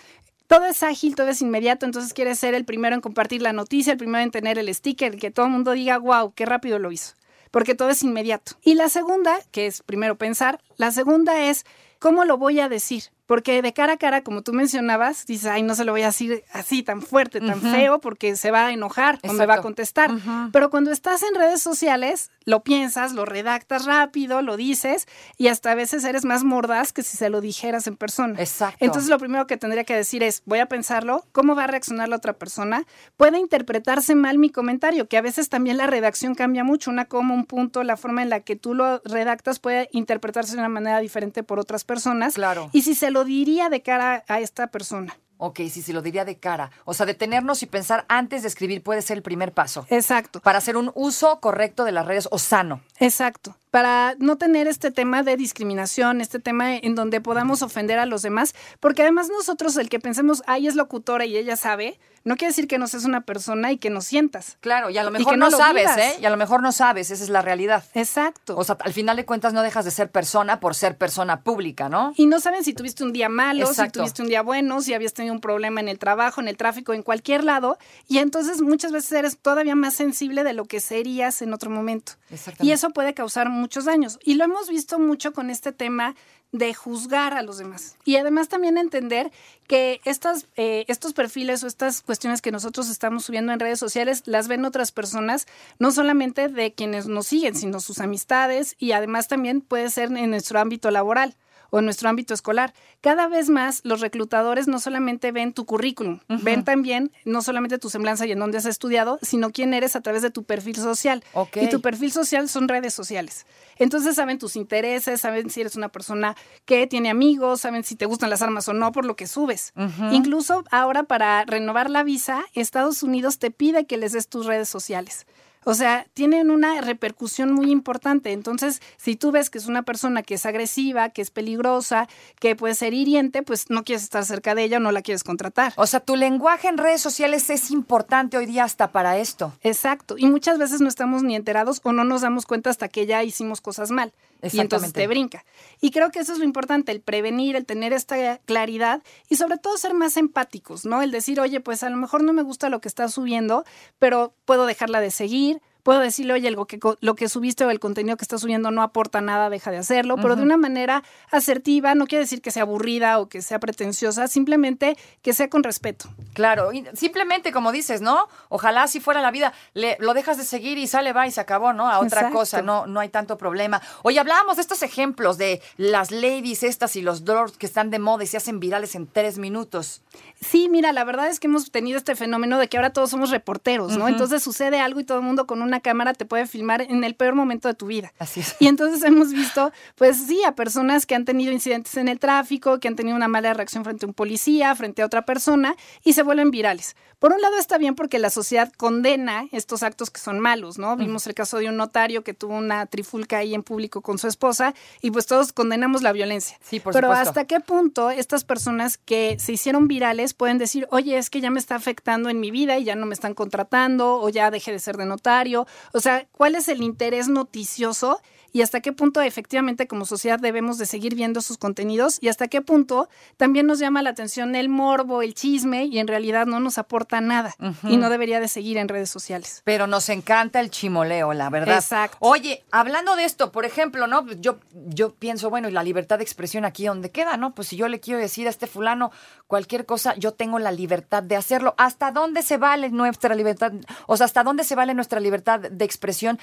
Todo 0.53 0.67
es 0.67 0.83
ágil, 0.83 1.15
todo 1.15 1.29
es 1.29 1.41
inmediato, 1.41 1.87
entonces 1.87 2.13
quieres 2.13 2.39
ser 2.39 2.53
el 2.53 2.67
primero 2.67 2.95
en 2.95 3.01
compartir 3.01 3.41
la 3.41 3.55
noticia, 3.55 3.91
el 3.95 3.99
primero 3.99 4.23
en 4.23 4.31
tener 4.31 4.59
el 4.59 4.75
sticker, 4.75 5.17
que 5.17 5.31
todo 5.31 5.47
el 5.47 5.53
mundo 5.53 5.73
diga, 5.73 5.97
wow, 5.97 6.35
qué 6.35 6.45
rápido 6.45 6.79
lo 6.79 6.93
hizo, 6.93 7.15
porque 7.51 7.75
todo 7.75 7.89
es 7.89 8.03
inmediato. 8.03 8.53
Y 8.61 8.75
la 8.75 8.91
segunda, 8.91 9.39
que 9.51 9.67
es 9.67 9.83
primero 9.83 10.19
pensar, 10.19 10.61
la 10.77 10.91
segunda 10.91 11.41
es, 11.41 11.65
¿cómo 11.99 12.27
lo 12.27 12.37
voy 12.37 12.61
a 12.61 12.69
decir? 12.69 13.05
Porque 13.33 13.63
de 13.63 13.73
cara 13.73 13.95
a 13.95 13.97
cara, 13.97 14.23
como 14.23 14.43
tú 14.43 14.53
mencionabas, 14.53 15.25
dices, 15.25 15.47
ay, 15.47 15.63
no 15.63 15.75
se 15.75 15.87
lo 15.87 15.93
voy 15.93 16.03
a 16.03 16.09
decir 16.09 16.45
así 16.53 16.83
tan 16.83 17.01
fuerte, 17.01 17.41
tan 17.41 17.63
feo, 17.63 17.99
porque 17.99 18.37
se 18.37 18.51
va 18.51 18.67
a 18.67 18.73
enojar 18.73 19.19
o 19.27 19.33
me 19.33 19.47
va 19.47 19.55
a 19.55 19.63
contestar. 19.63 20.11
Pero 20.53 20.69
cuando 20.69 20.91
estás 20.91 21.23
en 21.23 21.35
redes 21.35 21.63
sociales, 21.63 22.31
lo 22.45 22.63
piensas, 22.63 23.13
lo 23.13 23.25
redactas 23.25 23.87
rápido, 23.87 24.43
lo 24.43 24.59
dices, 24.59 25.09
y 25.39 25.49
hasta 25.49 25.71
a 25.71 25.75
veces 25.75 26.05
eres 26.05 26.27
más 26.27 26.45
mordaz 26.45 26.93
que 26.93 27.03
si 27.03 27.17
se 27.17 27.31
lo 27.31 27.41
dijeras 27.41 27.87
en 27.87 27.97
persona. 27.97 28.39
Exacto. 28.39 28.85
Entonces 28.85 29.09
lo 29.09 29.19
primero 29.19 29.47
que 29.47 29.57
tendría 29.57 29.85
que 29.85 29.97
decir 29.97 30.23
es, 30.23 30.43
voy 30.45 30.59
a 30.59 30.67
pensarlo, 30.67 31.25
¿cómo 31.33 31.55
va 31.55 31.65
a 31.65 31.69
reaccionar 31.69 32.11
la 32.11 32.17
otra 32.17 32.35
persona? 32.35 32.85
Puede 33.17 33.39
interpretarse 33.39 34.15
mal 34.15 34.37
mi 34.37 34.51
comentario, 34.51 35.09
que 35.09 35.17
a 35.17 35.23
veces 35.23 35.49
también 35.49 35.79
la 35.79 35.87
redacción 35.87 36.35
cambia 36.35 36.65
mucho, 36.65 36.91
una 36.91 37.07
coma, 37.07 37.33
un 37.33 37.47
punto, 37.47 37.83
la 37.83 37.97
forma 37.97 38.23
en 38.23 38.29
la 38.29 38.41
que 38.41 38.57
tú 38.57 38.75
lo 38.75 39.01
redactas 39.07 39.59
puede 39.59 39.89
interpretarse 39.93 40.53
de 40.53 40.59
una 40.59 40.69
manera 40.69 40.99
diferente 40.99 41.43
por 41.43 41.59
otras 41.59 41.85
personas. 41.85 42.35
Claro. 42.35 42.69
Y 42.73 42.83
si 42.83 42.95
se 42.95 43.11
lo 43.23 43.27
diría 43.27 43.69
de 43.69 43.83
cara 43.83 44.25
a 44.27 44.41
esta 44.41 44.73
persona. 44.73 45.17
Ok, 45.45 45.59
sí, 45.73 45.83
sí, 45.83 45.93
lo 45.93 46.03
diría 46.03 46.25
de 46.25 46.37
cara. 46.37 46.71
O 46.85 46.95
sea, 46.95 47.05
detenernos 47.05 47.65
y 47.65 47.67
pensar 47.67 48.05
antes 48.07 48.43
de 48.43 48.49
escribir 48.49 48.81
puede 48.81 49.03
ser 49.03 49.17
el 49.17 49.25
primer 49.25 49.51
paso. 49.51 49.85
Exacto. 49.91 50.39
Para 50.39 50.59
hacer 50.59 50.77
un 50.77 50.93
uso 50.95 51.41
correcto 51.41 51.83
de 51.83 51.91
las 51.91 52.07
redes 52.07 52.29
o 52.31 52.39
sano. 52.39 52.81
Exacto. 53.01 53.57
Para 53.73 54.15
no 54.19 54.37
tener 54.37 54.69
este 54.69 54.93
tema 54.93 55.25
de 55.25 55.37
discriminación, 55.37 56.21
este 56.21 56.39
tema 56.39 56.77
en 56.77 56.95
donde 56.95 57.21
podamos 57.21 57.63
ofender 57.63 57.99
a 57.99 58.07
los 58.07 58.23
demás, 58.23 58.55
porque 58.79 59.03
además 59.03 59.31
nosotros 59.31 59.77
el 59.79 59.89
que 59.89 59.99
pensemos, 59.99 60.45
ay, 60.47 60.69
es 60.69 60.77
locutora 60.77 61.25
y 61.25 61.37
ella 61.37 61.57
sabe, 61.57 61.99
no 62.25 62.37
quiere 62.37 62.51
decir 62.51 62.69
que 62.69 62.79
no 62.79 62.87
seas 62.87 63.05
una 63.05 63.23
persona 63.23 63.73
y 63.73 63.79
que 63.79 63.91
nos 63.91 64.05
sientas. 64.05 64.59
Claro, 64.61 64.91
y 64.91 64.99
a 64.99 65.05
lo 65.05 65.11
mejor 65.11 65.33
que 65.33 65.39
no, 65.39 65.47
no 65.47 65.51
lo 65.51 65.57
sabes, 65.57 65.85
vivas. 65.85 65.99
¿eh? 65.99 66.19
Y 66.21 66.27
a 66.27 66.31
lo 66.31 66.37
mejor 66.37 66.63
no 66.63 66.71
sabes, 66.71 67.11
esa 67.11 67.25
es 67.25 67.31
la 67.31 67.43
realidad. 67.43 67.83
Exacto. 67.95 68.57
O 68.57 68.63
sea, 68.63 68.77
al 68.81 68.93
final 68.93 69.17
de 69.17 69.25
cuentas 69.25 69.53
no 69.53 69.63
dejas 69.63 69.85
de 69.85 69.91
ser 69.91 70.11
persona 70.11 70.61
por 70.61 70.75
ser 70.75 70.97
persona 70.97 71.41
pública, 71.41 71.89
¿no? 71.89 72.13
y 72.17 72.27
no 72.27 72.41
saben 72.41 72.63
si 72.65 72.75
tuviste 72.75 73.03
un 73.03 73.13
día 73.13 73.29
malo, 73.29 73.67
si 73.73 73.89
tuviste 73.89 74.23
un 74.23 74.29
día 74.29 74.43
bueno, 74.43 74.81
si 74.83 74.95
habías 74.95 75.15
tenido 75.15 75.32
un 75.33 75.41
problema 75.41 75.81
en 75.81 75.89
el 75.89 75.99
trabajo, 75.99 76.41
en 76.41 76.49
el 76.49 76.57
tráfico, 76.57 76.93
en 76.93 77.03
cualquier 77.03 77.45
lado. 77.45 77.79
Y 78.09 78.19
entonces 78.19 78.63
muchas 78.63 78.93
veces 78.93 79.13
eres 79.13 79.39
todavía 79.39 79.75
más 79.75 79.95
sensible 79.95 80.45
de 80.45 80.53
lo 80.53 80.65
que 80.67 80.81
serías 80.81 81.43
en 81.43 81.53
otro 81.53 81.71
momento. 81.71 82.13
Y 82.61 82.71
eso 82.71 82.91
puede 82.91 83.15
causar 83.15 83.49
muchos 83.49 83.87
daños. 83.87 84.19
Y 84.25 84.35
lo 84.35 84.45
hemos 84.45 84.69
visto 84.69 84.99
mucho 84.99 85.33
con 85.33 85.51
este 85.51 85.73
tema 85.73 86.15
de 86.53 86.75
juzgar 86.75 87.33
a 87.33 87.43
los 87.43 87.59
demás. 87.59 87.97
Y 88.05 88.17
además 88.17 88.49
también 88.49 88.77
entender 88.77 89.33
que 89.67 90.03
estas, 90.05 90.47
eh, 90.57 90.85
estos 90.87 91.15
perfiles 91.15 91.65
o 91.65 91.67
estas 91.67 92.03
cuestiones 92.03 92.43
que 92.43 92.53
nosotros 92.53 92.91
estamos 92.91 93.25
subiendo 93.25 93.53
en 93.53 93.61
redes 93.61 93.79
sociales 93.79 94.23
las 94.27 94.49
ven 94.49 94.67
otras 94.67 94.93
personas, 94.93 95.47
no 95.79 95.91
solamente 95.91 96.49
de 96.49 96.75
quienes 96.75 97.07
nos 97.07 97.27
siguen, 97.27 97.55
sino 97.55 97.81
sus 97.81 98.01
amistades 98.01 98.77
y 98.79 98.93
además 98.93 99.29
también 99.29 99.63
puede 99.63 99.89
ser 99.89 100.13
en 100.13 100.31
nuestro 100.31 100.61
ámbito 100.61 100.91
laboral 100.91 101.37
o 101.73 101.79
en 101.79 101.87
nuestro 101.87 102.11
ámbito 102.11 102.35
escolar. 102.35 102.75
Cada 103.01 103.29
vez 103.29 103.49
más 103.49 103.81
los 103.83 104.01
reclutadores 104.01 104.69
no 104.69 104.79
solamente 104.79 105.33
ven 105.33 105.55
tu 105.55 105.65
currículum, 105.65 106.21
ven 106.29 106.65
también 106.65 107.11
no 107.25 107.41
solamente 107.41 107.79
tu 107.79 107.89
semblanza 107.89 108.27
y 108.27 108.33
en 108.33 108.39
dónde 108.39 108.59
has 108.59 108.67
estudiado, 108.67 109.19
sino 109.23 109.51
quién 109.51 109.73
eres 109.73 109.97
a 109.97 110.03
través 110.03 110.21
de 110.21 110.31
tu 110.31 110.45
perfil 110.45 110.77
social. 110.77 111.25
Y 111.55 111.69
tu 111.69 111.81
perfil 111.81 112.13
social 112.13 112.49
son 112.51 112.69
redes 112.69 112.93
sociales. 112.93 113.47
Entonces 113.79 114.17
saben 114.17 114.39
tus 114.39 114.55
intereses, 114.55 115.23
saben 115.23 115.49
si 115.49 115.63
eres 115.63 115.75
una 115.75 115.89
persona 115.89 116.37
que 116.67 116.87
tiene 116.87 117.09
amigos, 117.09 117.63
saben 117.63 117.85
si 117.85 117.97
te 117.97 118.05
gustan 118.05 118.29
las 118.29 118.43
armas 118.43 118.69
o 118.69 118.75
no 118.75 118.93
por 118.93 119.07
lo 119.07 119.17
que 119.17 119.27
subes. 119.27 119.73
Incluso 120.13 120.65
ahora 120.71 121.05
para 121.05 121.45
renovar 121.47 121.89
la 121.89 122.03
visa, 122.03 122.45
Estados 122.55 123.03
Unidos 123.03 123.39
te 123.39 123.51
pide 123.51 123.87
que 123.87 123.97
les 123.97 124.13
des 124.13 124.29
tus 124.29 124.45
redes 124.45 124.69
sociales. 124.69 125.27
O 125.65 125.75
sea, 125.75 126.07
tienen 126.15 126.51
una 126.51 126.81
repercusión 126.81 127.53
muy 127.53 127.71
importante. 127.71 128.33
Entonces, 128.33 128.81
si 128.97 129.17
tú 129.17 129.31
ves 129.31 129.51
que 129.51 129.59
es 129.59 129.67
una 129.67 129.83
persona 129.83 130.23
que 130.23 130.35
es 130.35 130.47
agresiva, 130.47 131.11
que 131.11 131.23
es 131.23 131.31
peligrosa, 131.31 132.09
que 132.39 132.57
puede 132.57 132.75
ser 132.75 132.95
hiriente, 132.95 133.43
pues 133.43 133.71
no 133.71 133.85
quieres 133.85 134.03
estar 134.03 134.25
cerca 134.25 134.55
de 134.55 134.65
ella 134.65 134.79
o 134.79 134.81
no 134.81 134.93
la 134.93 135.03
quieres 135.03 135.25
contratar. 135.25 135.73
O 135.77 135.87
sea, 135.87 136.01
tu 136.01 136.17
lenguaje 136.17 136.69
en 136.69 136.79
redes 136.79 137.01
sociales 137.01 137.49
es 137.51 137.71
importante 137.71 138.37
hoy 138.37 138.47
día 138.47 138.65
hasta 138.65 138.93
para 138.93 139.19
esto. 139.19 139.53
Exacto. 139.63 140.17
Y 140.19 140.27
muchas 140.27 140.59
veces 140.59 140.81
no 140.81 140.89
estamos 140.89 141.23
ni 141.23 141.37
enterados 141.37 141.81
o 141.85 141.93
no 141.93 142.05
nos 142.05 142.23
damos 142.23 142.47
cuenta 142.47 142.71
hasta 142.71 142.89
que 142.89 143.07
ya 143.07 143.23
hicimos 143.23 143.61
cosas 143.61 143.91
mal. 143.91 144.13
Y 144.51 144.59
entonces 144.59 144.93
te 144.93 145.07
brinca. 145.07 145.45
Y 145.81 145.93
creo 145.93 146.11
que 146.11 146.19
eso 146.19 146.33
es 146.33 146.39
lo 146.39 146.45
importante, 146.45 146.91
el 146.91 147.01
prevenir, 147.01 147.55
el 147.55 147.65
tener 147.65 147.93
esta 147.93 148.39
claridad 148.39 149.01
y 149.29 149.37
sobre 149.37 149.57
todo 149.57 149.77
ser 149.77 149.95
más 149.95 150.17
empáticos, 150.17 150.85
¿no? 150.85 151.01
El 151.01 151.13
decir, 151.13 151.41
oye, 151.41 151.61
pues 151.61 151.85
a 151.85 151.91
lo 151.91 151.97
mejor 151.97 152.25
no 152.25 152.33
me 152.33 152.43
gusta 152.43 152.69
lo 152.69 152.81
que 152.81 152.89
estás 152.89 153.15
subiendo, 153.15 153.65
pero 154.01 154.35
puedo 154.45 154.67
dejarla 154.67 155.01
de 155.01 155.13
seguir, 155.13 155.52
puedo 155.83 156.01
decirle, 156.01 156.35
oye, 156.35 156.51
lo 156.51 156.67
que, 156.67 156.79
lo 157.01 157.15
que 157.15 157.29
subiste 157.29 157.65
o 157.65 157.71
el 157.71 157.81
contenido 157.81 158.17
que 158.17 158.25
estás 158.25 158.41
subiendo 158.41 158.71
no 158.71 158.83
aporta 158.83 159.21
nada, 159.21 159.51
deja 159.51 159.71
de 159.71 159.79
hacerlo, 159.79 160.17
pero 160.17 160.37
de 160.37 160.43
una 160.43 160.57
manera 160.57 161.03
asertiva, 161.31 161.95
no 161.95 162.07
quiere 162.07 162.25
decir 162.25 162.41
que 162.41 162.51
sea 162.51 162.63
aburrida 162.63 163.19
o 163.19 163.29
que 163.29 163.43
sea 163.43 163.59
pretenciosa, 163.59 164.29
simplemente 164.29 164.97
que 165.23 165.33
sea 165.33 165.49
con 165.49 165.63
respeto. 165.63 166.09
Claro, 166.35 166.73
y 166.73 166.85
simplemente 166.95 167.53
como 167.53 167.73
dices, 167.73 168.01
¿no? 168.01 168.29
Ojalá 168.49 168.87
si 168.87 169.01
fuera 169.01 169.21
la 169.21 169.31
vida, 169.31 169.53
le, 169.75 169.97
lo 170.01 170.15
dejas 170.15 170.37
de 170.37 170.45
seguir 170.45 170.79
y 170.79 170.87
sale, 170.87 171.13
va 171.13 171.27
y 171.27 171.31
se 171.31 171.41
acabó, 171.41 171.73
¿no? 171.73 171.89
A 171.89 171.99
otra 171.99 172.21
Exacto. 172.21 172.39
cosa, 172.39 172.63
no, 172.63 172.87
no 172.87 173.01
hay 173.01 173.09
tanto 173.09 173.37
problema. 173.37 173.83
Oye, 174.03 174.21
hablábamos 174.21 174.57
de 174.57 174.63
estos 174.63 174.83
ejemplos 174.83 175.39
de 175.39 175.61
las 175.77 176.11
ladies 176.11 176.63
estas 176.63 176.97
y 176.97 177.03
los 177.03 177.25
dwarfs 177.25 177.57
que 177.57 177.67
están 177.67 177.91
de 177.91 177.99
moda 177.99 178.25
y 178.25 178.27
se 178.27 178.37
hacen 178.37 178.61
virales 178.61 178.95
en 178.95 179.07
tres 179.07 179.39
minutos. 179.39 180.03
Sí, 180.41 180.69
mira, 180.69 180.93
la 180.93 181.05
verdad 181.05 181.29
es 181.29 181.41
que 181.41 181.47
hemos 181.47 181.71
tenido 181.71 181.99
este 181.99 182.15
fenómeno 182.15 182.59
de 182.59 182.69
que 182.69 182.77
ahora 182.77 182.93
todos 182.93 183.11
somos 183.11 183.31
reporteros, 183.31 183.97
¿no? 183.97 184.09
Entonces 184.09 184.43
sucede 184.43 184.81
algo 184.81 185.01
y 185.01 185.05
todo 185.05 185.19
el 185.19 185.25
mundo 185.25 185.47
con 185.47 185.63
una 185.73 185.81
cámara 185.81 186.13
te 186.13 186.27
puede 186.27 186.47
filmar 186.47 186.83
en 186.83 187.03
el 187.03 187.15
peor 187.15 187.35
momento 187.35 187.67
de 187.67 187.73
tu 187.75 187.87
vida. 187.87 188.13
Así 188.19 188.41
es. 188.41 188.57
Y 188.59 188.67
entonces 188.67 189.03
hemos 189.05 189.33
visto, 189.33 189.73
pues 189.97 190.19
sí, 190.19 190.45
a 190.45 190.55
personas 190.55 191.07
que 191.07 191.15
han 191.15 191.25
tenido 191.25 191.51
incidentes 191.51 191.97
en 191.97 192.09
el 192.09 192.19
tráfico, 192.19 192.79
que 192.79 192.89
han 192.89 192.97
tenido 192.97 193.17
una 193.17 193.27
mala 193.29 193.55
reacción 193.55 193.85
frente 193.85 194.05
a 194.05 194.09
un 194.09 194.15
policía, 194.15 194.75
frente 194.75 195.01
a 195.01 195.07
otra 195.07 195.25
persona, 195.25 195.75
y 196.05 196.13
se 196.13 196.23
vuelven 196.23 196.51
virales. 196.51 196.95
Por 197.19 197.33
un 197.33 197.41
lado 197.41 197.57
está 197.57 197.79
bien 197.79 197.95
porque 197.95 198.19
la 198.19 198.31
sociedad 198.31 198.73
condena 198.77 199.47
estos 199.53 199.85
actos 199.85 200.11
que 200.11 200.19
son 200.19 200.41
malos, 200.41 200.77
¿no? 200.77 200.97
Vimos 200.97 201.25
el 201.29 201.35
caso 201.35 201.59
de 201.59 201.69
un 201.69 201.77
notario 201.77 202.25
que 202.25 202.35
tuvo 202.35 202.57
una 202.57 202.85
trifulca 202.87 203.39
ahí 203.39 203.55
en 203.55 203.63
público 203.63 204.01
con 204.01 204.19
su 204.19 204.27
esposa 204.27 204.75
y 205.03 205.13
pues 205.13 205.27
todos 205.27 205.53
condenamos 205.53 206.03
la 206.03 206.11
violencia. 206.11 206.59
Sí, 206.61 206.81
por 206.81 206.93
Pero 206.93 207.07
supuesto. 207.07 207.29
hasta 207.29 207.45
qué 207.45 207.61
punto 207.61 208.11
estas 208.11 208.43
personas 208.43 208.99
que 208.99 209.37
se 209.39 209.53
hicieron 209.53 209.87
virales 209.87 210.35
pueden 210.35 210.59
decir, 210.59 210.89
oye, 210.91 211.17
es 211.17 211.31
que 211.31 211.41
ya 211.41 211.51
me 211.51 211.61
está 211.61 211.77
afectando 211.77 212.29
en 212.29 212.41
mi 212.41 212.51
vida 212.51 212.77
y 212.79 212.83
ya 212.83 212.97
no 212.97 213.07
me 213.07 213.15
están 213.15 213.35
contratando 213.35 214.17
o 214.21 214.29
ya 214.29 214.51
dejé 214.51 214.73
de 214.73 214.81
ser 214.81 214.97
de 214.97 215.07
notario. 215.07 215.62
O 215.93 216.01
sea, 216.01 216.27
¿cuál 216.33 216.55
es 216.55 216.69
el 216.69 216.83
interés 216.83 217.29
noticioso? 217.29 218.21
Y 218.53 218.63
hasta 218.63 218.81
qué 218.81 218.93
punto 218.93 219.21
efectivamente 219.23 219.87
como 219.87 220.05
sociedad 220.05 220.39
debemos 220.39 220.79
de 220.79 220.87
seguir 220.87 221.15
viendo 221.15 221.41
sus 221.41 221.57
contenidos 221.57 222.19
y 222.21 222.29
hasta 222.29 222.49
qué 222.49 222.61
punto 222.61 223.09
también 223.37 223.67
nos 223.67 223.79
llama 223.79 224.03
la 224.03 224.11
atención 224.11 224.55
el 224.55 224.69
morbo, 224.69 225.23
el 225.23 225.35
chisme 225.35 225.85
y 225.85 225.99
en 225.99 226.07
realidad 226.07 226.47
no 226.47 226.61
nos 226.61 226.79
aporta 226.79 227.21
nada 227.21 227.55
y 227.85 227.97
no 227.97 228.11
debería 228.11 228.41
de 228.41 228.49
seguir 228.49 228.77
en 228.77 228.89
redes 228.89 229.11
sociales. 229.11 229.63
Pero 229.65 229.87
nos 229.87 230.09
encanta 230.09 230.61
el 230.61 230.71
chimoleo, 230.71 231.33
la 231.33 231.49
verdad. 231.51 231.77
Exacto. 231.77 232.19
Oye, 232.21 232.65
hablando 232.71 233.17
de 233.17 233.25
esto, 233.25 233.53
por 233.53 233.65
ejemplo, 233.65 234.07
¿no? 234.07 234.27
Yo, 234.35 234.59
yo 234.73 235.15
pienso, 235.15 235.51
bueno, 235.51 235.69
y 235.69 235.73
la 235.73 235.83
libertad 235.83 236.19
de 236.19 236.25
expresión 236.25 236.65
aquí 236.65 236.87
donde 236.87 237.11
queda, 237.11 237.37
¿no? 237.37 237.55
Pues 237.55 237.69
si 237.69 237.77
yo 237.77 237.89
le 237.89 238.01
quiero 238.01 238.21
decir 238.21 238.47
a 238.47 238.51
este 238.51 238.67
fulano 238.67 239.13
cualquier 239.47 239.87
cosa, 239.87 240.15
yo 240.17 240.33
tengo 240.33 240.59
la 240.59 240.73
libertad 240.73 241.23
de 241.23 241.37
hacerlo. 241.37 241.75
¿Hasta 241.79 242.13
dónde 242.13 242.43
se 242.43 242.59
vale 242.59 242.91
nuestra 242.91 243.35
libertad? 243.35 243.73
O 244.07 244.17
sea, 244.17 244.27
¿hasta 244.27 244.43
dónde 244.45 244.65
se 244.65 244.75
vale 244.75 244.95
nuestra 244.95 245.21
libertad 245.21 245.61
de 245.61 245.85
expresión 245.85 246.39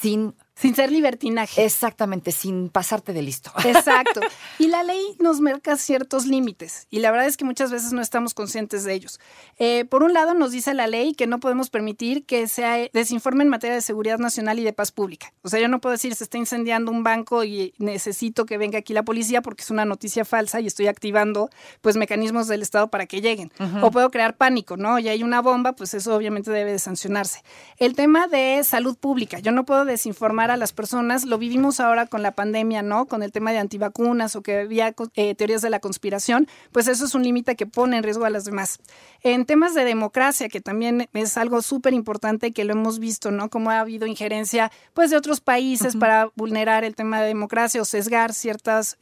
sin 0.00 0.34
Sin 0.54 0.74
ser 0.74 0.92
libertinaje. 0.92 1.64
Exactamente, 1.64 2.32
sin 2.32 2.68
pasarte 2.68 3.12
de 3.12 3.22
listo. 3.22 3.50
Exacto. 3.64 4.20
Y 4.58 4.66
la 4.66 4.82
ley 4.82 5.16
nos 5.18 5.40
marca 5.40 5.76
ciertos 5.76 6.26
límites 6.26 6.86
y 6.90 6.98
la 6.98 7.10
verdad 7.10 7.26
es 7.26 7.36
que 7.36 7.44
muchas 7.44 7.70
veces 7.70 7.92
no 7.92 8.02
estamos 8.02 8.34
conscientes 8.34 8.84
de 8.84 8.92
ellos. 8.92 9.20
Eh, 9.58 9.86
por 9.86 10.02
un 10.02 10.12
lado, 10.12 10.34
nos 10.34 10.52
dice 10.52 10.74
la 10.74 10.86
ley 10.86 11.14
que 11.14 11.26
no 11.26 11.40
podemos 11.40 11.70
permitir 11.70 12.26
que 12.26 12.46
se 12.46 12.90
desinforme 12.92 13.42
en 13.42 13.48
materia 13.48 13.74
de 13.74 13.80
seguridad 13.80 14.18
nacional 14.18 14.58
y 14.58 14.64
de 14.64 14.72
paz 14.72 14.92
pública. 14.92 15.32
O 15.42 15.48
sea, 15.48 15.60
yo 15.60 15.68
no 15.68 15.80
puedo 15.80 15.92
decir 15.92 16.14
se 16.14 16.24
está 16.24 16.38
incendiando 16.38 16.90
un 16.90 17.02
banco 17.04 17.44
y 17.44 17.74
necesito 17.78 18.46
que 18.46 18.58
venga 18.58 18.78
aquí 18.78 18.92
la 18.92 19.02
policía 19.02 19.42
porque 19.42 19.62
es 19.62 19.70
una 19.70 19.84
noticia 19.84 20.24
falsa 20.24 20.60
y 20.60 20.66
estoy 20.66 20.88
activando 20.88 21.50
pues 21.80 21.96
mecanismos 21.96 22.48
del 22.48 22.62
Estado 22.62 22.88
para 22.88 23.06
que 23.06 23.20
lleguen. 23.20 23.52
O 23.82 23.90
puedo 23.90 24.10
crear 24.10 24.36
pánico, 24.36 24.76
¿no? 24.76 24.98
Y 24.98 25.08
hay 25.08 25.22
una 25.22 25.40
bomba, 25.40 25.72
pues 25.72 25.94
eso 25.94 26.14
obviamente 26.14 26.50
debe 26.50 26.72
de 26.72 26.78
sancionarse. 26.78 27.42
El 27.76 27.94
tema 27.94 28.26
de 28.26 28.62
salud 28.64 28.96
pública, 28.96 29.38
yo 29.38 29.52
no 29.52 29.64
puedo 29.64 29.84
desinformar 29.84 30.39
a 30.48 30.56
las 30.56 30.72
personas, 30.72 31.24
lo 31.24 31.38
vivimos 31.38 31.80
ahora 31.80 32.06
con 32.06 32.22
la 32.22 32.30
pandemia, 32.30 32.82
¿no? 32.82 33.06
Con 33.06 33.24
el 33.24 33.32
tema 33.32 33.50
de 33.50 33.58
antivacunas 33.58 34.36
o 34.36 34.42
que 34.42 34.60
había 34.60 34.94
eh, 35.16 35.34
teorías 35.34 35.60
de 35.60 35.70
la 35.70 35.80
conspiración, 35.80 36.46
pues 36.70 36.86
eso 36.86 37.04
es 37.04 37.16
un 37.16 37.24
límite 37.24 37.56
que 37.56 37.66
pone 37.66 37.96
en 37.96 38.04
riesgo 38.04 38.24
a 38.24 38.30
las 38.30 38.44
demás. 38.44 38.78
En 39.22 39.44
temas 39.44 39.74
de 39.74 39.84
democracia, 39.84 40.48
que 40.48 40.60
también 40.60 41.08
es 41.12 41.36
algo 41.36 41.60
súper 41.62 41.92
importante 41.92 42.52
que 42.52 42.64
lo 42.64 42.74
hemos 42.74 43.00
visto, 43.00 43.32
¿no? 43.32 43.50
Como 43.50 43.70
ha 43.70 43.80
habido 43.80 44.06
injerencia, 44.06 44.70
pues, 44.94 45.10
de 45.10 45.16
otros 45.16 45.40
países 45.40 45.96
para 45.96 46.30
vulnerar 46.36 46.84
el 46.84 46.94
tema 46.94 47.20
de 47.20 47.26
democracia 47.26 47.82
o 47.82 47.84
sesgar 47.84 48.32
ciertos 48.32 48.96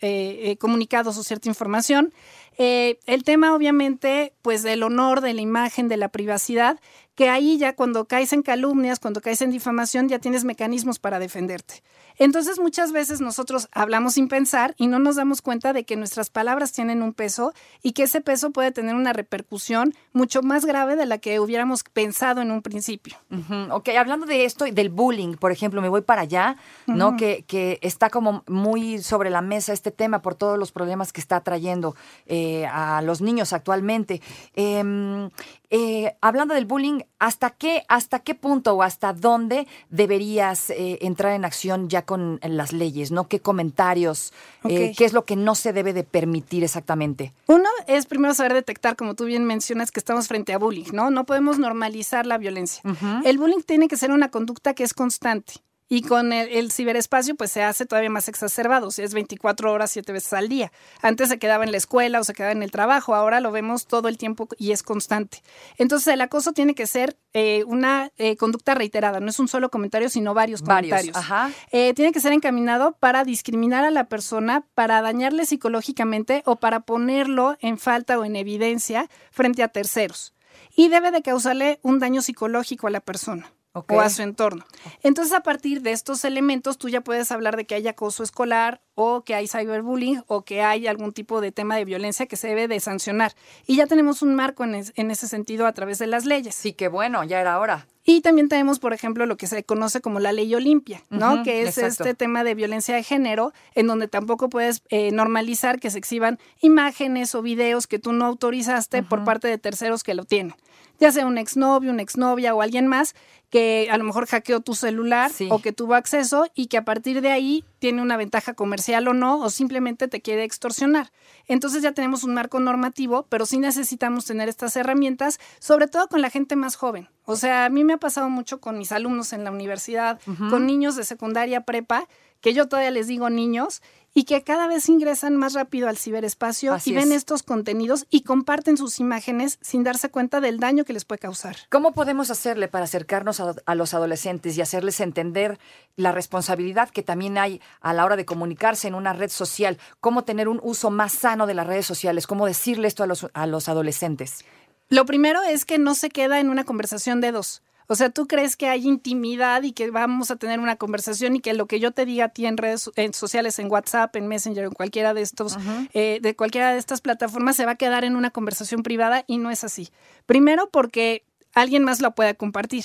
comunicados 0.58 1.18
o 1.18 1.22
cierta 1.22 1.48
información. 1.48 2.12
Eh, 2.58 2.98
el 3.06 3.22
tema, 3.22 3.54
obviamente, 3.54 4.34
pues 4.42 4.64
del 4.64 4.82
honor, 4.82 5.20
de 5.20 5.32
la 5.32 5.40
imagen, 5.40 5.86
de 5.86 5.96
la 5.96 6.08
privacidad, 6.08 6.80
que 7.14 7.30
ahí 7.30 7.56
ya 7.56 7.76
cuando 7.76 8.06
caes 8.06 8.32
en 8.32 8.42
calumnias, 8.42 8.98
cuando 8.98 9.20
caes 9.20 9.42
en 9.42 9.50
difamación, 9.50 10.08
ya 10.08 10.18
tienes 10.18 10.44
mecanismos 10.44 10.98
para 10.98 11.20
defenderte. 11.20 11.82
Entonces, 12.18 12.58
muchas 12.58 12.92
veces 12.92 13.20
nosotros 13.20 13.68
hablamos 13.72 14.14
sin 14.14 14.28
pensar 14.28 14.74
y 14.76 14.86
no 14.86 14.98
nos 14.98 15.16
damos 15.16 15.42
cuenta 15.42 15.72
de 15.72 15.84
que 15.84 15.96
nuestras 15.96 16.30
palabras 16.30 16.72
tienen 16.72 17.02
un 17.02 17.12
peso 17.12 17.52
y 17.82 17.92
que 17.92 18.04
ese 18.04 18.20
peso 18.20 18.50
puede 18.50 18.72
tener 18.72 18.94
una 18.94 19.12
repercusión 19.12 19.94
mucho 20.12 20.42
más 20.42 20.64
grave 20.64 20.96
de 20.96 21.06
la 21.06 21.18
que 21.18 21.40
hubiéramos 21.40 21.84
pensado 21.84 22.42
en 22.42 22.50
un 22.50 22.62
principio. 22.62 23.16
Ujú, 23.30 23.72
Ok, 23.72 23.90
hablando 23.90 24.26
de 24.26 24.44
esto 24.44 24.66
y 24.66 24.70
del 24.70 24.88
bullying, 24.88 25.34
por 25.34 25.52
ejemplo, 25.52 25.80
me 25.80 25.88
voy 25.88 26.02
para 26.02 26.22
allá, 26.22 26.56
¿no? 26.86 27.16
que, 27.16 27.44
que 27.46 27.78
está 27.82 28.10
como 28.10 28.42
muy 28.46 28.98
sobre 29.02 29.30
la 29.30 29.40
mesa 29.40 29.72
este 29.72 29.90
tema 29.90 30.22
por 30.22 30.34
todos 30.34 30.58
los 30.58 30.72
problemas 30.72 31.12
que 31.12 31.20
está 31.20 31.40
trayendo 31.42 31.94
eh, 32.26 32.66
a 32.66 33.02
los 33.02 33.20
niños 33.20 33.52
actualmente. 33.52 34.20
Em, 34.54 35.30
eh, 35.70 36.16
hablando 36.20 36.54
del 36.54 36.64
bullying, 36.64 37.00
¿hasta 37.18 37.50
qué, 37.50 37.84
¿hasta 37.88 38.20
qué 38.20 38.34
punto 38.34 38.74
o 38.74 38.82
hasta 38.82 39.12
dónde 39.12 39.66
deberías 39.90 40.70
eh, 40.70 40.98
entrar 41.02 41.34
en 41.34 41.44
acción 41.44 41.88
ya 41.88 42.02
con 42.08 42.40
las 42.42 42.72
leyes? 42.72 43.10
¿no? 43.10 43.28
¿Qué 43.28 43.40
comentarios? 43.40 44.32
eh. 44.64 44.94
¿Qué 44.96 45.04
es 45.04 45.12
lo 45.12 45.26
que 45.26 45.36
no 45.36 45.54
se 45.54 45.74
debe 45.74 45.92
de 45.92 46.04
permitir 46.04 46.64
exactamente? 46.64 47.34
Uno 47.46 47.68
es 47.86 48.06
primero 48.06 48.32
saber 48.32 48.54
detectar, 48.54 48.96
como 48.96 49.12
tú 49.14 49.26
bien 49.26 49.44
mencionas, 49.44 49.90
que 49.92 50.00
estamos 50.00 50.26
frente 50.26 50.54
a 50.54 50.58
bullying, 50.58 50.90
¿no? 50.92 51.10
No 51.10 51.26
podemos 51.26 51.58
normalizar 51.58 52.24
la 52.24 52.38
violencia. 52.38 52.82
El 53.24 53.36
bullying 53.36 53.60
tiene 53.60 53.88
que 53.88 53.98
ser 53.98 54.10
una 54.10 54.30
conducta 54.30 54.72
que 54.72 54.84
es 54.84 54.94
constante. 54.94 55.54
Y 55.88 56.02
con 56.02 56.32
el, 56.32 56.48
el 56.50 56.70
ciberespacio, 56.70 57.34
pues 57.34 57.50
se 57.50 57.62
hace 57.62 57.86
todavía 57.86 58.10
más 58.10 58.28
exacerbado. 58.28 58.88
O 58.88 58.90
sea, 58.90 59.04
es 59.04 59.14
24 59.14 59.72
horas, 59.72 59.90
7 59.90 60.12
veces 60.12 60.32
al 60.34 60.48
día. 60.48 60.70
Antes 61.00 61.28
se 61.30 61.38
quedaba 61.38 61.64
en 61.64 61.70
la 61.70 61.78
escuela 61.78 62.20
o 62.20 62.24
se 62.24 62.34
quedaba 62.34 62.52
en 62.52 62.62
el 62.62 62.70
trabajo. 62.70 63.14
Ahora 63.14 63.40
lo 63.40 63.52
vemos 63.52 63.86
todo 63.86 64.08
el 64.08 64.18
tiempo 64.18 64.48
y 64.58 64.72
es 64.72 64.82
constante. 64.82 65.42
Entonces, 65.78 66.12
el 66.12 66.20
acoso 66.20 66.52
tiene 66.52 66.74
que 66.74 66.86
ser 66.86 67.16
eh, 67.32 67.64
una 67.66 68.10
eh, 68.18 68.36
conducta 68.36 68.74
reiterada. 68.74 69.20
No 69.20 69.30
es 69.30 69.38
un 69.38 69.48
solo 69.48 69.70
comentario, 69.70 70.10
sino 70.10 70.34
varios, 70.34 70.62
Varios, 70.62 70.90
comentarios. 70.90 71.16
ajá. 71.16 71.50
Eh, 71.72 71.94
tiene 71.94 72.12
que 72.12 72.20
ser 72.20 72.32
encaminado 72.32 72.92
para 73.00 73.24
discriminar 73.24 73.84
a 73.84 73.90
la 73.90 74.08
persona, 74.08 74.66
para 74.74 75.00
dañarle 75.00 75.46
psicológicamente 75.46 76.42
o 76.44 76.56
para 76.56 76.80
ponerlo 76.80 77.56
en 77.60 77.78
falta 77.78 78.18
o 78.18 78.24
en 78.24 78.36
evidencia 78.36 79.08
frente 79.30 79.62
a 79.62 79.68
terceros. 79.68 80.34
Y 80.76 80.88
debe 80.88 81.10
de 81.10 81.22
causarle 81.22 81.80
un 81.82 81.98
daño 81.98 82.20
psicológico 82.20 82.86
a 82.86 82.90
la 82.90 83.00
persona. 83.00 83.52
O 83.88 84.00
a 84.00 84.08
su 84.10 84.22
entorno. 84.22 84.64
Entonces, 85.02 85.32
a 85.34 85.40
partir 85.40 85.82
de 85.82 85.92
estos 85.92 86.24
elementos, 86.24 86.78
tú 86.78 86.88
ya 86.88 87.00
puedes 87.00 87.30
hablar 87.32 87.56
de 87.56 87.64
que 87.66 87.74
hay 87.74 87.86
acoso 87.88 88.22
escolar 88.22 88.80
o 88.94 89.22
que 89.22 89.34
hay 89.34 89.46
cyberbullying 89.46 90.24
o 90.26 90.42
que 90.44 90.62
hay 90.62 90.86
algún 90.86 91.12
tipo 91.12 91.40
de 91.40 91.52
tema 91.52 91.76
de 91.76 91.84
violencia 91.84 92.26
que 92.26 92.36
se 92.36 92.48
debe 92.48 92.66
de 92.68 92.80
sancionar. 92.80 93.32
Y 93.66 93.76
ya 93.76 93.86
tenemos 93.86 94.22
un 94.22 94.34
marco 94.34 94.64
en, 94.64 94.74
es- 94.74 94.92
en 94.96 95.10
ese 95.10 95.28
sentido 95.28 95.66
a 95.66 95.72
través 95.72 95.98
de 95.98 96.06
las 96.08 96.24
leyes. 96.24 96.54
Sí, 96.54 96.72
que 96.72 96.88
bueno, 96.88 97.22
ya 97.24 97.40
era 97.40 97.58
hora. 97.60 97.86
Y 98.04 98.22
también 98.22 98.48
tenemos, 98.48 98.78
por 98.78 98.94
ejemplo, 98.94 99.26
lo 99.26 99.36
que 99.36 99.46
se 99.46 99.64
conoce 99.64 100.00
como 100.00 100.18
la 100.18 100.32
ley 100.32 100.54
Olimpia, 100.54 101.02
¿no? 101.10 101.42
Que 101.42 101.60
es 101.62 101.76
exacto. 101.76 102.04
este 102.04 102.14
tema 102.14 102.42
de 102.42 102.54
violencia 102.54 102.94
de 102.94 103.02
género, 103.02 103.52
en 103.74 103.86
donde 103.86 104.08
tampoco 104.08 104.48
puedes 104.48 104.82
eh, 104.88 105.10
normalizar 105.12 105.78
que 105.78 105.90
se 105.90 105.98
exhiban 105.98 106.38
imágenes 106.62 107.34
o 107.34 107.42
videos 107.42 107.86
que 107.86 107.98
tú 107.98 108.12
no 108.12 108.24
autorizaste 108.24 109.02
por 109.02 109.24
parte 109.24 109.46
de 109.48 109.58
terceros 109.58 110.02
que 110.02 110.14
lo 110.14 110.24
tienen. 110.24 110.54
Ya 111.00 111.12
sea 111.12 111.26
un 111.26 111.36
exnovio, 111.38 111.90
una 111.92 112.02
exnovia 112.02 112.54
o 112.54 112.62
alguien 112.62 112.86
más 112.86 113.14
que 113.50 113.88
a 113.90 113.96
lo 113.96 114.04
mejor 114.04 114.26
hackeó 114.26 114.60
tu 114.60 114.74
celular 114.74 115.30
Sí. 115.30 115.48
o 115.50 115.60
que 115.60 115.72
tuvo 115.72 115.94
acceso 115.94 116.46
y 116.54 116.66
que 116.66 116.76
a 116.76 116.84
partir 116.84 117.20
de 117.22 117.30
ahí 117.30 117.64
tiene 117.78 118.02
una 118.02 118.16
ventaja 118.16 118.52
comercial 118.54 119.08
o 119.08 119.14
no, 119.14 119.40
o 119.40 119.48
simplemente 119.50 120.06
te 120.08 120.20
quiere 120.20 120.44
extorsionar. 120.44 121.10
Entonces 121.46 121.82
ya 121.82 121.92
tenemos 121.92 122.24
un 122.24 122.34
marco 122.34 122.60
normativo, 122.60 123.26
pero 123.28 123.46
sí 123.46 123.58
necesitamos 123.58 124.26
tener 124.26 124.48
estas 124.48 124.76
herramientas, 124.76 125.38
sobre 125.60 125.86
todo 125.86 126.08
con 126.08 126.20
la 126.20 126.28
gente 126.30 126.56
más 126.56 126.76
joven. 126.76 127.08
O 127.24 127.36
sea, 127.36 127.64
a 127.64 127.68
mí 127.70 127.84
me 127.84 127.94
ha 127.94 127.98
pasado 127.98 128.28
mucho 128.28 128.60
con 128.60 128.78
mis 128.78 128.92
alumnos 128.92 129.32
en 129.32 129.44
la 129.44 129.50
universidad, 129.50 130.20
con 130.50 130.66
niños 130.66 130.96
de 130.96 131.04
secundaria 131.04 131.62
prepa, 131.62 132.06
que 132.40 132.54
yo 132.54 132.68
todavía 132.68 132.90
les 132.90 133.06
digo 133.06 133.30
niños, 133.30 133.82
y 134.14 134.24
que 134.24 134.42
cada 134.42 134.66
vez 134.66 134.88
ingresan 134.88 135.36
más 135.36 135.52
rápido 135.52 135.88
al 135.88 135.96
ciberespacio 135.96 136.74
Así 136.74 136.90
y 136.90 136.94
ven 136.94 137.12
es. 137.12 137.18
estos 137.18 137.42
contenidos 137.42 138.06
y 138.10 138.22
comparten 138.22 138.76
sus 138.76 138.98
imágenes 138.98 139.58
sin 139.60 139.84
darse 139.84 140.08
cuenta 140.08 140.40
del 140.40 140.58
daño 140.58 140.84
que 140.84 140.92
les 140.92 141.04
puede 141.04 141.20
causar. 141.20 141.56
¿Cómo 141.70 141.92
podemos 141.92 142.30
hacerle 142.30 142.66
para 142.68 142.86
acercarnos 142.86 143.38
a, 143.38 143.54
a 143.64 143.74
los 143.74 143.94
adolescentes 143.94 144.56
y 144.56 144.60
hacerles 144.60 145.00
entender 145.00 145.58
la 145.94 146.10
responsabilidad 146.10 146.88
que 146.88 147.02
también 147.02 147.38
hay 147.38 147.60
a 147.80 147.92
la 147.92 148.04
hora 148.04 148.16
de 148.16 148.24
comunicarse 148.24 148.88
en 148.88 148.94
una 148.94 149.12
red 149.12 149.30
social? 149.30 149.78
¿Cómo 150.00 150.24
tener 150.24 150.48
un 150.48 150.58
uso 150.64 150.90
más 150.90 151.12
sano 151.12 151.46
de 151.46 151.54
las 151.54 151.66
redes 151.66 151.86
sociales? 151.86 152.26
¿Cómo 152.26 152.46
decirle 152.46 152.88
esto 152.88 153.04
a 153.04 153.06
los, 153.06 153.28
a 153.32 153.46
los 153.46 153.68
adolescentes? 153.68 154.44
Lo 154.88 155.04
primero 155.04 155.42
es 155.42 155.64
que 155.64 155.78
no 155.78 155.94
se 155.94 156.08
queda 156.08 156.40
en 156.40 156.48
una 156.48 156.64
conversación 156.64 157.20
de 157.20 157.30
dos. 157.30 157.62
O 157.88 157.94
sea, 157.94 158.10
tú 158.10 158.26
crees 158.26 158.56
que 158.56 158.68
hay 158.68 158.86
intimidad 158.86 159.62
y 159.62 159.72
que 159.72 159.90
vamos 159.90 160.30
a 160.30 160.36
tener 160.36 160.60
una 160.60 160.76
conversación 160.76 161.36
y 161.36 161.40
que 161.40 161.54
lo 161.54 161.66
que 161.66 161.80
yo 161.80 161.90
te 161.90 162.04
diga 162.04 162.26
a 162.26 162.28
ti 162.28 162.46
en 162.46 162.58
redes 162.58 162.90
sociales, 163.12 163.58
en 163.58 163.70
WhatsApp, 163.70 164.14
en 164.16 164.28
Messenger, 164.28 164.64
en 164.64 164.72
cualquiera 164.72 165.14
de 165.14 165.22
estos, 165.22 165.56
eh, 165.94 166.18
de 166.20 166.36
cualquiera 166.36 166.72
de 166.72 166.78
estas 166.78 167.00
plataformas, 167.00 167.56
se 167.56 167.64
va 167.64 167.72
a 167.72 167.76
quedar 167.76 168.04
en 168.04 168.14
una 168.14 168.30
conversación 168.30 168.82
privada 168.82 169.24
y 169.26 169.38
no 169.38 169.50
es 169.50 169.64
así. 169.64 169.88
Primero 170.26 170.68
porque 170.70 171.24
alguien 171.54 171.82
más 171.82 172.00
lo 172.00 172.14
puede 172.14 172.36
compartir. 172.36 172.84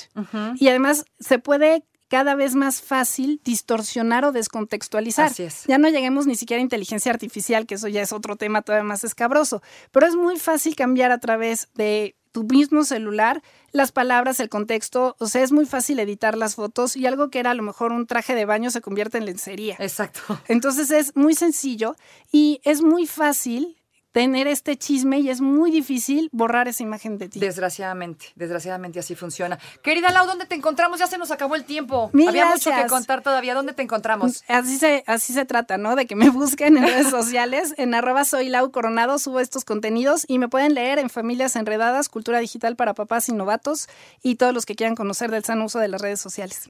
Y 0.55 0.69
además 0.69 1.05
se 1.19 1.38
puede 1.38 1.83
cada 2.07 2.36
vez 2.36 2.53
más 2.53 2.81
fácil 2.81 3.41
distorsionar 3.43 4.24
o 4.24 4.31
descontextualizar. 4.31 5.31
Así 5.31 5.43
es. 5.43 5.63
Ya 5.65 5.79
no 5.79 5.89
lleguemos 5.89 6.27
ni 6.27 6.36
siquiera 6.36 6.60
a 6.60 6.63
inteligencia 6.63 7.12
artificial, 7.12 7.65
que 7.65 7.75
eso 7.75 7.88
ya 7.88 8.03
es 8.03 8.13
otro 8.13 8.36
tema 8.36 8.62
todavía 8.62 8.83
más 8.83 9.03
escabroso, 9.03 9.63
pero 9.91 10.05
es 10.05 10.15
muy 10.15 10.38
fácil 10.38 10.75
cambiar 10.75 11.12
a 11.12 11.17
través 11.17 11.69
de 11.74 12.15
tu 12.33 12.43
mismo 12.43 12.83
celular 12.83 13.41
las 13.71 13.91
palabras, 13.91 14.39
el 14.39 14.49
contexto, 14.49 15.15
o 15.19 15.27
sea, 15.27 15.41
es 15.41 15.51
muy 15.51 15.65
fácil 15.65 15.99
editar 15.99 16.37
las 16.37 16.55
fotos 16.55 16.97
y 16.97 17.05
algo 17.05 17.29
que 17.29 17.39
era 17.39 17.51
a 17.51 17.53
lo 17.53 17.63
mejor 17.63 17.91
un 17.91 18.05
traje 18.05 18.35
de 18.35 18.45
baño 18.45 18.69
se 18.69 18.81
convierte 18.81 19.17
en 19.17 19.25
lencería. 19.25 19.77
Exacto. 19.79 20.21
Entonces 20.47 20.91
es 20.91 21.15
muy 21.15 21.35
sencillo 21.35 21.95
y 22.31 22.59
es 22.63 22.81
muy 22.81 23.07
fácil 23.07 23.77
tener 24.13 24.48
este 24.48 24.77
chisme 24.77 25.20
y 25.20 25.29
es 25.29 25.41
muy 25.41 25.72
difícil 25.72 26.29
borrar 26.32 26.67
esa 26.67 26.84
imagen 26.84 27.17
de 27.17 27.27
ti. 27.27 27.39
Desgraciadamente, 27.39 28.27
desgraciadamente 28.36 29.00
así 29.00 29.15
funciona. 29.15 29.60
Querida 29.84 30.12
Lau, 30.12 30.25
¿dónde 30.25 30.46
te 30.46 30.55
encontramos? 30.55 31.00
Ya 31.00 31.08
se 31.08 31.17
nos 31.17 31.32
acabó 31.32 31.55
el 31.55 31.65
tiempo. 31.65 32.10
Mil 32.13 32.29
Había 32.29 32.46
mucho 32.46 32.72
que 32.72 32.88
contar 32.88 33.22
todavía. 33.22 33.55
¿Dónde 33.55 33.74
te 33.74 33.82
encontramos? 33.82 34.43
Así 34.48 34.77
se, 34.77 35.03
así 35.08 35.34
se 35.34 35.46
trata, 35.46 35.77
¿no? 35.77 35.96
De 35.96 36.05
que 36.05 36.15
me 36.15 36.29
busquen 36.29 36.77
en 36.77 36.84
redes 36.84 37.10
sociales. 37.10 37.74
En 37.77 37.93
arroba 37.93 38.24
soy 38.24 38.50
Lau 38.50 38.72
Coronado 38.72 39.17
subo 39.17 39.39
estos 39.39 39.65
contenidos 39.65 40.25
y 40.27 40.38
me 40.38 40.48
pueden 40.48 40.75
leer 40.75 41.00
en 41.00 41.10
Familias 41.10 41.55
Enredadas, 41.55 42.08
Cultura 42.08 42.39
Digital 42.39 42.75
para 42.75 42.93
Papás 42.93 43.27
y 43.29 43.34
Novatos 43.34 43.89
y 44.22 44.36
todos 44.36 44.53
los 44.53 44.65
que 44.65 44.75
quieran 44.75 44.96
conocer 44.96 45.32
del 45.32 45.43
sano 45.43 45.65
uso 45.65 45.79
de 45.79 45.88
las 45.88 46.01
redes 46.01 46.22
sociales. 46.22 46.70